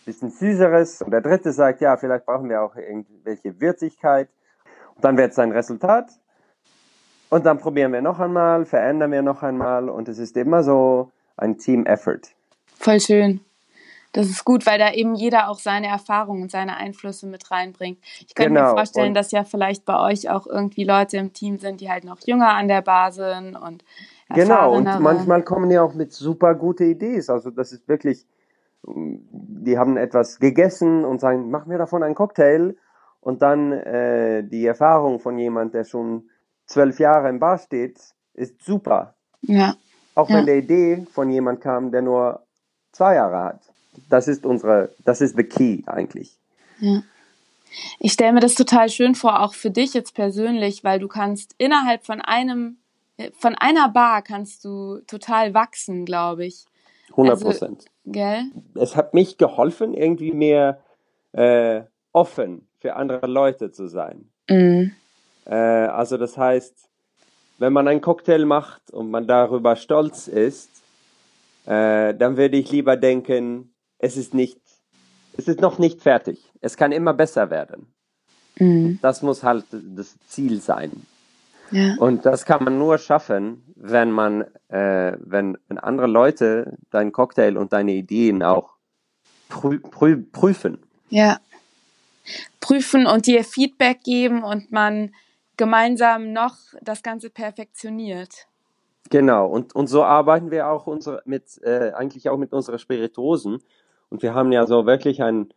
[0.05, 1.03] bisschen süßeres.
[1.03, 4.29] Und der dritte sagt, ja, vielleicht brauchen wir auch irgendwelche Würzigkeit.
[4.95, 6.09] Und dann wird sein Resultat
[7.29, 11.11] und dann probieren wir noch einmal, verändern wir noch einmal und es ist immer so
[11.35, 12.21] ein Team-Effort.
[12.79, 13.41] Voll schön.
[14.13, 17.99] Das ist gut, weil da eben jeder auch seine Erfahrungen und seine Einflüsse mit reinbringt.
[18.25, 18.69] Ich könnte genau.
[18.69, 21.89] mir vorstellen, und dass ja vielleicht bei euch auch irgendwie Leute im Team sind, die
[21.89, 23.83] halt noch jünger an der Bar sind und
[24.33, 27.23] Genau, und manchmal kommen die auch mit super gute Ideen.
[27.29, 28.25] Also das ist wirklich,
[28.85, 32.75] die haben etwas gegessen und sagen, machen wir davon einen Cocktail
[33.21, 36.29] und dann äh, die Erfahrung von jemand, der schon
[36.67, 37.99] zwölf Jahre im Bar steht,
[38.33, 39.15] ist super.
[39.41, 39.75] Ja.
[40.15, 40.53] Auch wenn ja.
[40.53, 42.43] die Idee von jemand kam, der nur
[42.91, 43.59] zwei Jahre hat.
[44.09, 46.37] Das ist unsere, das ist the key eigentlich.
[46.79, 47.01] Ja.
[47.99, 51.53] Ich stelle mir das total schön vor, auch für dich jetzt persönlich, weil du kannst
[51.57, 52.77] innerhalb von einem,
[53.37, 56.65] von einer Bar kannst du total wachsen, glaube ich.
[57.11, 57.77] 100 Prozent.
[57.79, 58.43] Also, gell?
[58.75, 60.81] Es hat mich geholfen, irgendwie mehr
[61.33, 61.81] äh,
[62.13, 64.29] offen für andere Leute zu sein.
[64.49, 64.93] Mhm.
[65.47, 66.89] Äh, also das heißt,
[67.57, 70.69] wenn man einen Cocktail macht und man darüber stolz ist,
[71.65, 74.59] äh, dann würde ich lieber denken, es ist nicht,
[75.37, 76.43] es ist noch nicht fertig.
[76.61, 77.93] es kann immer besser werden.
[78.59, 78.99] Mhm.
[79.01, 80.91] Das muss halt das Ziel sein.
[81.71, 81.95] Ja.
[81.99, 87.57] Und das kann man nur schaffen, wenn man, äh, wenn, wenn andere Leute deinen Cocktail
[87.57, 88.77] und deine Ideen auch
[89.49, 90.79] prü prü prüfen.
[91.09, 91.39] Ja.
[92.59, 95.11] Prüfen und dir Feedback geben und man
[95.57, 98.47] gemeinsam noch das Ganze perfektioniert.
[99.09, 103.59] Genau, und, und so arbeiten wir auch unsere, mit, äh, eigentlich auch mit unseren Spiritosen.
[104.09, 105.49] Und wir haben ja so wirklich ein,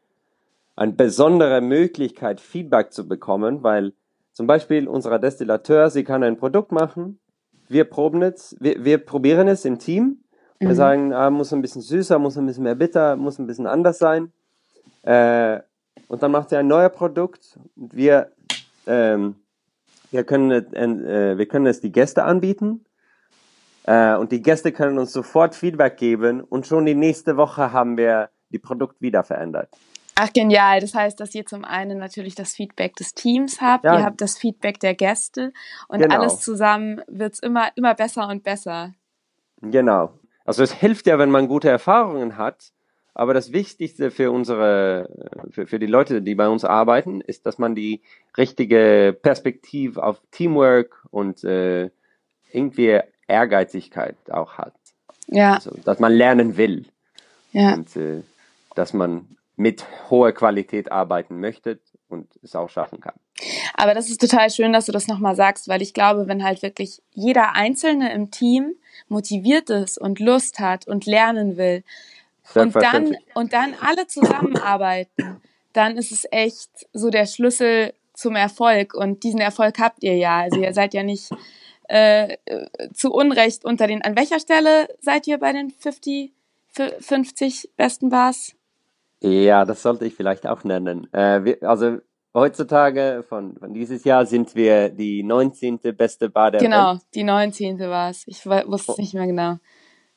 [0.77, 3.93] eine besondere Möglichkeit, Feedback zu bekommen, weil
[4.33, 7.19] zum Beispiel unser Destillateur, sie kann ein Produkt machen,
[7.69, 10.25] wir proben es, wir, wir probieren es im Team.
[10.59, 10.75] Wir mhm.
[10.75, 13.99] sagen, ah, muss ein bisschen süßer, muss ein bisschen mehr bitter, muss ein bisschen anders
[13.99, 14.33] sein.
[15.03, 15.61] Äh,
[16.09, 18.33] und dann macht sie ein neues Produkt und wir,
[18.87, 19.37] ähm,
[20.11, 22.85] wir, können, äh, wir können es die Gäste anbieten.
[23.85, 27.97] Äh, und die Gäste können uns sofort Feedback geben und schon die nächste Woche haben
[27.97, 29.71] wir die Produkt wieder verändert.
[30.17, 30.81] Ach, genial.
[30.81, 33.99] Das heißt, dass ihr zum einen natürlich das Feedback des Teams habt, ja.
[33.99, 35.53] ihr habt das Feedback der Gäste
[35.89, 36.17] und genau.
[36.17, 38.93] alles zusammen wird es immer, immer besser und besser.
[39.63, 40.13] Genau.
[40.45, 42.73] Also es hilft ja, wenn man gute Erfahrungen hat,
[43.15, 45.09] aber das Wichtigste für unsere,
[45.51, 48.03] für, für die Leute, die bei uns arbeiten, ist, dass man die
[48.37, 51.91] richtige Perspektive auf Teamwork und äh,
[52.53, 54.75] irgendwie Ehrgeizigkeit auch hat.
[55.27, 55.55] Ja.
[55.55, 56.87] Also, dass man lernen will.
[57.53, 57.75] Ja.
[57.75, 58.23] Und äh,
[58.75, 63.15] dass man mit hoher Qualität arbeiten möchte und es auch schaffen kann.
[63.75, 66.63] Aber das ist total schön, dass du das nochmal sagst, weil ich glaube, wenn halt
[66.63, 68.75] wirklich jeder Einzelne im Team
[69.09, 71.85] motiviert ist und Lust hat und lernen will
[72.55, 75.41] und dann, und dann alle zusammenarbeiten,
[75.73, 80.41] dann ist es echt so der Schlüssel zum Erfolg und diesen Erfolg habt ihr ja.
[80.41, 81.31] Also ihr seid ja nicht
[81.89, 82.37] äh,
[82.93, 86.33] zu Unrecht unter den, an welcher Stelle seid ihr bei den 50,
[87.01, 88.55] 50 besten Bars?
[89.23, 91.13] Ja, das sollte ich vielleicht auch nennen.
[91.13, 91.99] Äh, wir, also
[92.33, 95.81] heutzutage von, von dieses Jahr sind wir die 19.
[95.97, 97.01] beste Bar der genau, Welt.
[97.11, 97.79] Genau, die 19.
[97.81, 98.25] war es.
[98.27, 99.57] Ich wusste es nicht mehr genau.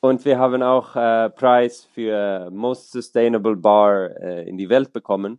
[0.04, 5.38] Und wir haben auch äh, Preis für Most Sustainable Bar äh, in die Welt bekommen.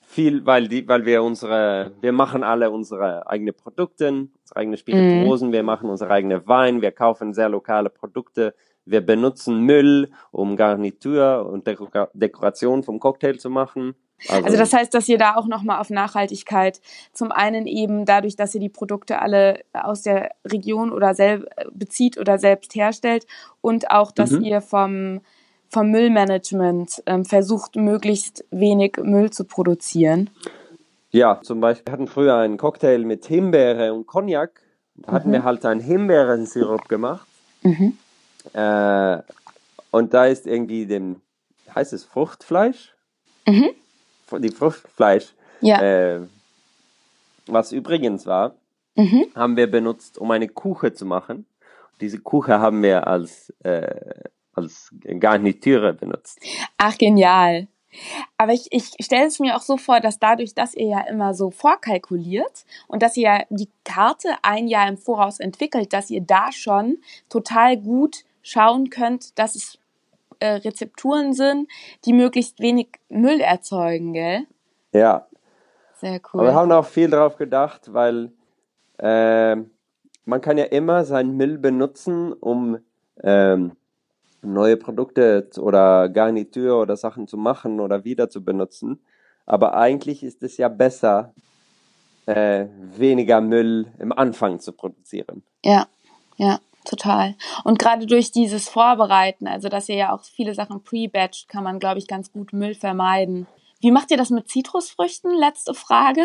[0.00, 5.50] Viel, weil die, weil wir unsere, wir machen alle unsere eigenen Produkte, unsere eigenen Spirituosen,
[5.50, 5.52] mm.
[5.52, 8.54] wir machen unsere eigene Wein, wir kaufen sehr lokale Produkte
[8.90, 11.66] wir benutzen Müll, um Garnitur und
[12.14, 13.94] Dekoration vom Cocktail zu machen.
[14.28, 16.80] Also, also, das heißt, dass ihr da auch nochmal auf Nachhaltigkeit
[17.12, 22.18] zum einen eben dadurch, dass ihr die Produkte alle aus der Region oder selb bezieht
[22.18, 23.26] oder selbst herstellt
[23.60, 24.42] und auch, dass mhm.
[24.42, 25.20] ihr vom,
[25.68, 30.30] vom Müllmanagement ähm, versucht, möglichst wenig Müll zu produzieren.
[31.12, 34.62] Ja, zum Beispiel wir hatten früher einen Cocktail mit Himbeere und Cognac.
[34.96, 35.32] Da hatten mhm.
[35.32, 37.26] wir halt einen Himbeerensirup gemacht.
[37.62, 37.96] Mhm.
[38.52, 39.18] Äh,
[39.90, 41.20] und da ist irgendwie dem,
[41.74, 42.94] heißt es Fruchtfleisch?
[43.46, 43.70] Mhm.
[44.38, 45.32] Die Fruchtfleisch.
[45.60, 45.80] Ja.
[45.80, 46.20] Äh,
[47.46, 48.54] was übrigens war,
[48.94, 49.26] mhm.
[49.34, 51.46] haben wir benutzt, um eine Kuche zu machen.
[52.00, 54.24] Diese Kuche haben wir als, äh,
[54.54, 56.40] als Garniture benutzt.
[56.78, 57.66] Ach, genial.
[58.36, 61.34] Aber ich, ich stelle es mir auch so vor, dass dadurch, dass ihr ja immer
[61.34, 66.20] so vorkalkuliert und dass ihr ja die Karte ein Jahr im Voraus entwickelt, dass ihr
[66.20, 69.78] da schon total gut schauen könnt, dass es
[70.40, 71.70] äh, Rezepturen sind,
[72.04, 74.46] die möglichst wenig Müll erzeugen, gell?
[74.92, 75.26] Ja.
[75.94, 76.40] Sehr cool.
[76.40, 78.32] Aber wir haben auch viel darauf gedacht, weil
[78.98, 79.56] äh,
[80.24, 82.78] man kann ja immer seinen Müll benutzen, um
[83.22, 83.72] ähm,
[84.42, 89.00] neue Produkte oder Garnitur oder Sachen zu machen oder wieder zu benutzen.
[89.44, 91.34] Aber eigentlich ist es ja besser,
[92.26, 92.66] äh,
[92.96, 95.42] weniger Müll im Anfang zu produzieren.
[95.62, 95.86] Ja,
[96.36, 97.34] ja total.
[97.64, 101.78] Und gerade durch dieses Vorbereiten, also dass ihr ja auch viele Sachen pre-batcht, kann man,
[101.78, 103.46] glaube ich, ganz gut Müll vermeiden.
[103.80, 105.34] Wie macht ihr das mit Zitrusfrüchten?
[105.34, 106.22] Letzte Frage.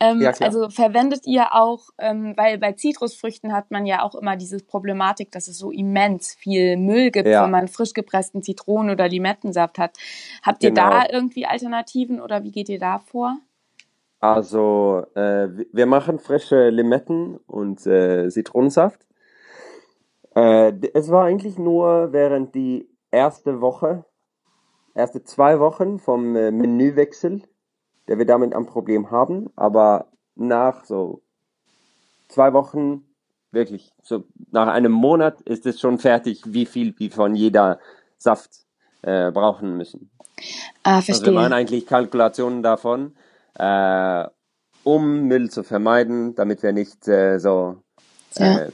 [0.00, 4.36] Ähm, ja, also verwendet ihr auch, ähm, weil bei Zitrusfrüchten hat man ja auch immer
[4.36, 7.44] diese Problematik, dass es so immens viel Müll gibt, ja.
[7.44, 9.96] wenn man frisch gepressten Zitronen- oder Limettensaft hat.
[10.42, 10.90] Habt ihr genau.
[10.90, 13.38] da irgendwie Alternativen oder wie geht ihr da vor?
[14.20, 19.06] Also äh, wir machen frische Limetten und äh, Zitronensaft.
[20.34, 24.04] Äh, es war eigentlich nur während die erste Woche,
[24.94, 27.42] erste zwei Wochen vom äh, Menüwechsel,
[28.08, 29.50] der wir damit ein Problem haben.
[29.56, 31.22] Aber nach so
[32.28, 33.04] zwei Wochen,
[33.52, 37.78] wirklich, so nach einem Monat ist es schon fertig, wie viel wir von jeder
[38.18, 38.50] Saft
[39.02, 40.10] äh, brauchen müssen.
[40.82, 41.14] Ah, verstehe.
[41.14, 43.14] Also wir machen eigentlich Kalkulationen davon,
[43.54, 44.24] äh,
[44.82, 47.76] um Müll zu vermeiden, damit wir nicht äh, so
[48.36, 48.68] äh,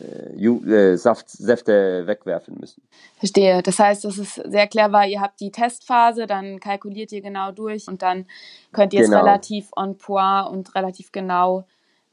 [0.00, 2.82] äh, äh, Saft, Säfte wegwerfen müssen.
[3.18, 3.62] Verstehe.
[3.62, 5.06] Das heißt, das ist sehr clever.
[5.06, 8.26] Ihr habt die Testphase, dann kalkuliert ihr genau durch und dann
[8.72, 9.18] könnt ihr genau.
[9.18, 11.64] es relativ on point und relativ genau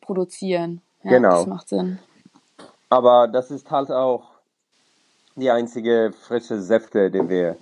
[0.01, 0.81] produzieren.
[1.03, 1.37] Ja, genau.
[1.37, 1.99] Das macht Sinn.
[2.89, 4.31] Aber das ist halt auch
[5.35, 7.57] die einzige frische Säfte, die wir,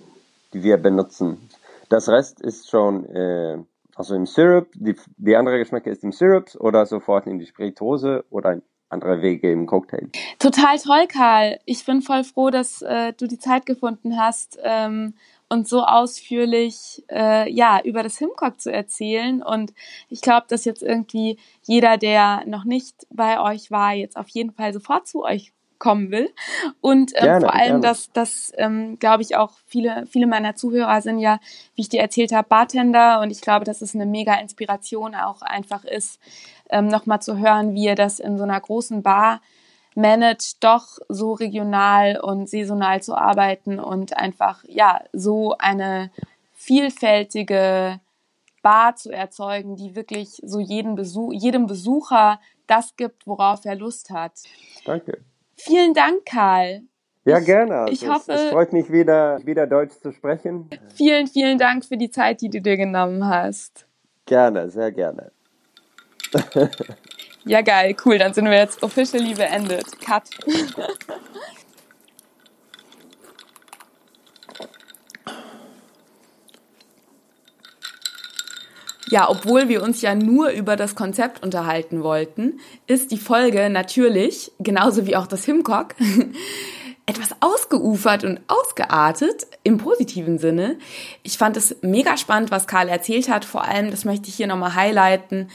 [0.52, 1.50] die wir benutzen.
[1.88, 3.58] Das Rest ist schon äh,
[3.96, 8.24] also im Syrup, die, die andere Geschmäcke ist im Syrup oder sofort in die Spirituose
[8.30, 8.60] oder
[8.94, 10.08] andere Wege im Cocktail.
[10.38, 11.58] Total toll, Karl.
[11.66, 15.14] Ich bin voll froh, dass äh, du die Zeit gefunden hast, ähm,
[15.48, 19.42] und so ausführlich äh, ja über das Himcock zu erzählen.
[19.42, 19.72] Und
[20.08, 24.52] ich glaube, dass jetzt irgendwie jeder, der noch nicht bei euch war, jetzt auf jeden
[24.52, 25.52] Fall sofort zu euch
[25.84, 26.32] kommen will.
[26.80, 27.80] Und ähm, gerne, vor allem, gerne.
[27.82, 31.40] dass, dass ähm, glaube ich, auch viele, viele meiner Zuhörer sind ja,
[31.74, 33.20] wie ich dir erzählt habe, Bartender.
[33.20, 36.18] Und ich glaube, dass es eine mega Inspiration auch einfach ist,
[36.70, 39.42] ähm, nochmal zu hören, wie ihr das in so einer großen Bar
[39.94, 46.10] managt, doch so regional und saisonal zu arbeiten und einfach, ja, so eine
[46.54, 48.00] vielfältige
[48.62, 54.08] Bar zu erzeugen, die wirklich so jeden Besuch, jedem Besucher das gibt, worauf er Lust
[54.08, 54.32] hat.
[54.86, 55.22] Danke.
[55.56, 56.82] Vielen Dank, Karl.
[57.24, 57.86] Ja, ich, gerne.
[57.90, 60.68] Ich hoffe, es freut mich wieder, wieder Deutsch zu sprechen.
[60.94, 63.86] Vielen, vielen Dank für die Zeit, die du dir genommen hast.
[64.26, 65.32] Gerne, sehr gerne.
[67.44, 68.18] ja, geil, cool.
[68.18, 69.86] Dann sind wir jetzt officially beendet.
[70.00, 70.24] Cut.
[79.08, 84.52] Ja, obwohl wir uns ja nur über das Konzept unterhalten wollten, ist die Folge natürlich,
[84.60, 85.94] genauso wie auch das Himcock,
[87.06, 90.78] etwas ausgeufert und ausgeartet im positiven Sinne.
[91.22, 93.44] Ich fand es mega spannend, was Karl erzählt hat.
[93.44, 95.50] Vor allem, das möchte ich hier nochmal highlighten,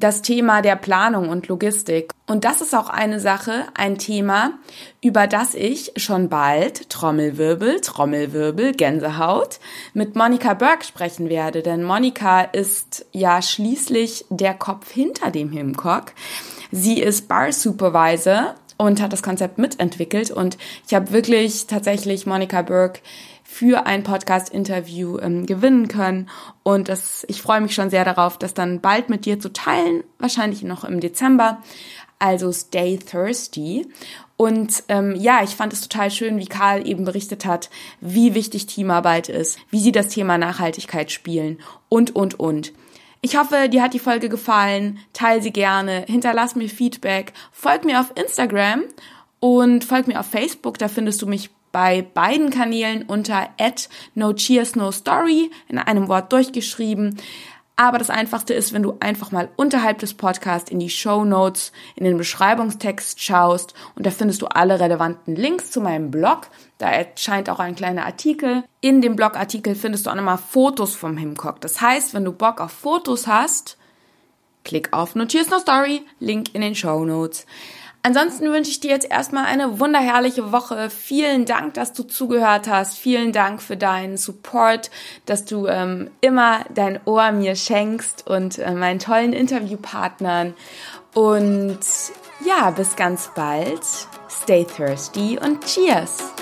[0.00, 2.12] das Thema der Planung und Logistik.
[2.26, 4.52] Und das ist auch eine Sache, ein Thema,
[5.02, 9.60] über das ich schon bald, Trommelwirbel, Trommelwirbel, Gänsehaut,
[9.94, 11.62] mit Monika Burke sprechen werde.
[11.62, 16.12] Denn Monika ist ja schließlich der Kopf hinter dem Himcock.
[16.72, 20.30] Sie ist Bar Supervisor und hat das Konzept mitentwickelt.
[20.30, 23.00] Und ich habe wirklich tatsächlich Monika Burke
[23.52, 26.30] für ein Podcast-Interview ähm, gewinnen können.
[26.62, 30.04] Und das, ich freue mich schon sehr darauf, das dann bald mit dir zu teilen,
[30.20, 31.60] wahrscheinlich noch im Dezember.
[32.20, 33.88] Also stay thirsty.
[34.36, 37.70] Und ähm, ja, ich fand es total schön, wie Karl eben berichtet hat,
[38.00, 42.72] wie wichtig Teamarbeit ist, wie sie das Thema Nachhaltigkeit spielen und, und, und.
[43.20, 45.00] Ich hoffe, dir hat die Folge gefallen.
[45.12, 48.84] Teil sie gerne, hinterlass mir Feedback, folg mir auf Instagram
[49.40, 53.48] und folg mir auf Facebook, da findest du mich bei beiden Kanälen unter
[54.14, 57.18] no cheers no story in einem Wort durchgeschrieben.
[57.80, 61.72] Aber das einfachste ist, wenn du einfach mal unterhalb des Podcasts in die Show Notes,
[61.96, 66.48] in den Beschreibungstext schaust und da findest du alle relevanten Links zu meinem Blog.
[66.76, 68.64] Da erscheint auch ein kleiner Artikel.
[68.82, 71.62] In dem Blogartikel findest du auch nochmal Fotos vom Himcock.
[71.62, 73.78] Das heißt, wenn du Bock auf Fotos hast,
[74.62, 77.46] klick auf No Cheers No Story, Link in den Show Notes.
[78.02, 80.88] Ansonsten wünsche ich dir jetzt erstmal eine wunderherrliche Woche.
[80.88, 82.96] Vielen Dank, dass du zugehört hast.
[82.96, 84.90] Vielen Dank für deinen Support,
[85.26, 90.54] dass du ähm, immer dein Ohr mir schenkst und äh, meinen tollen Interviewpartnern.
[91.12, 91.80] Und
[92.46, 93.82] ja, bis ganz bald.
[94.30, 96.32] Stay thirsty und cheers!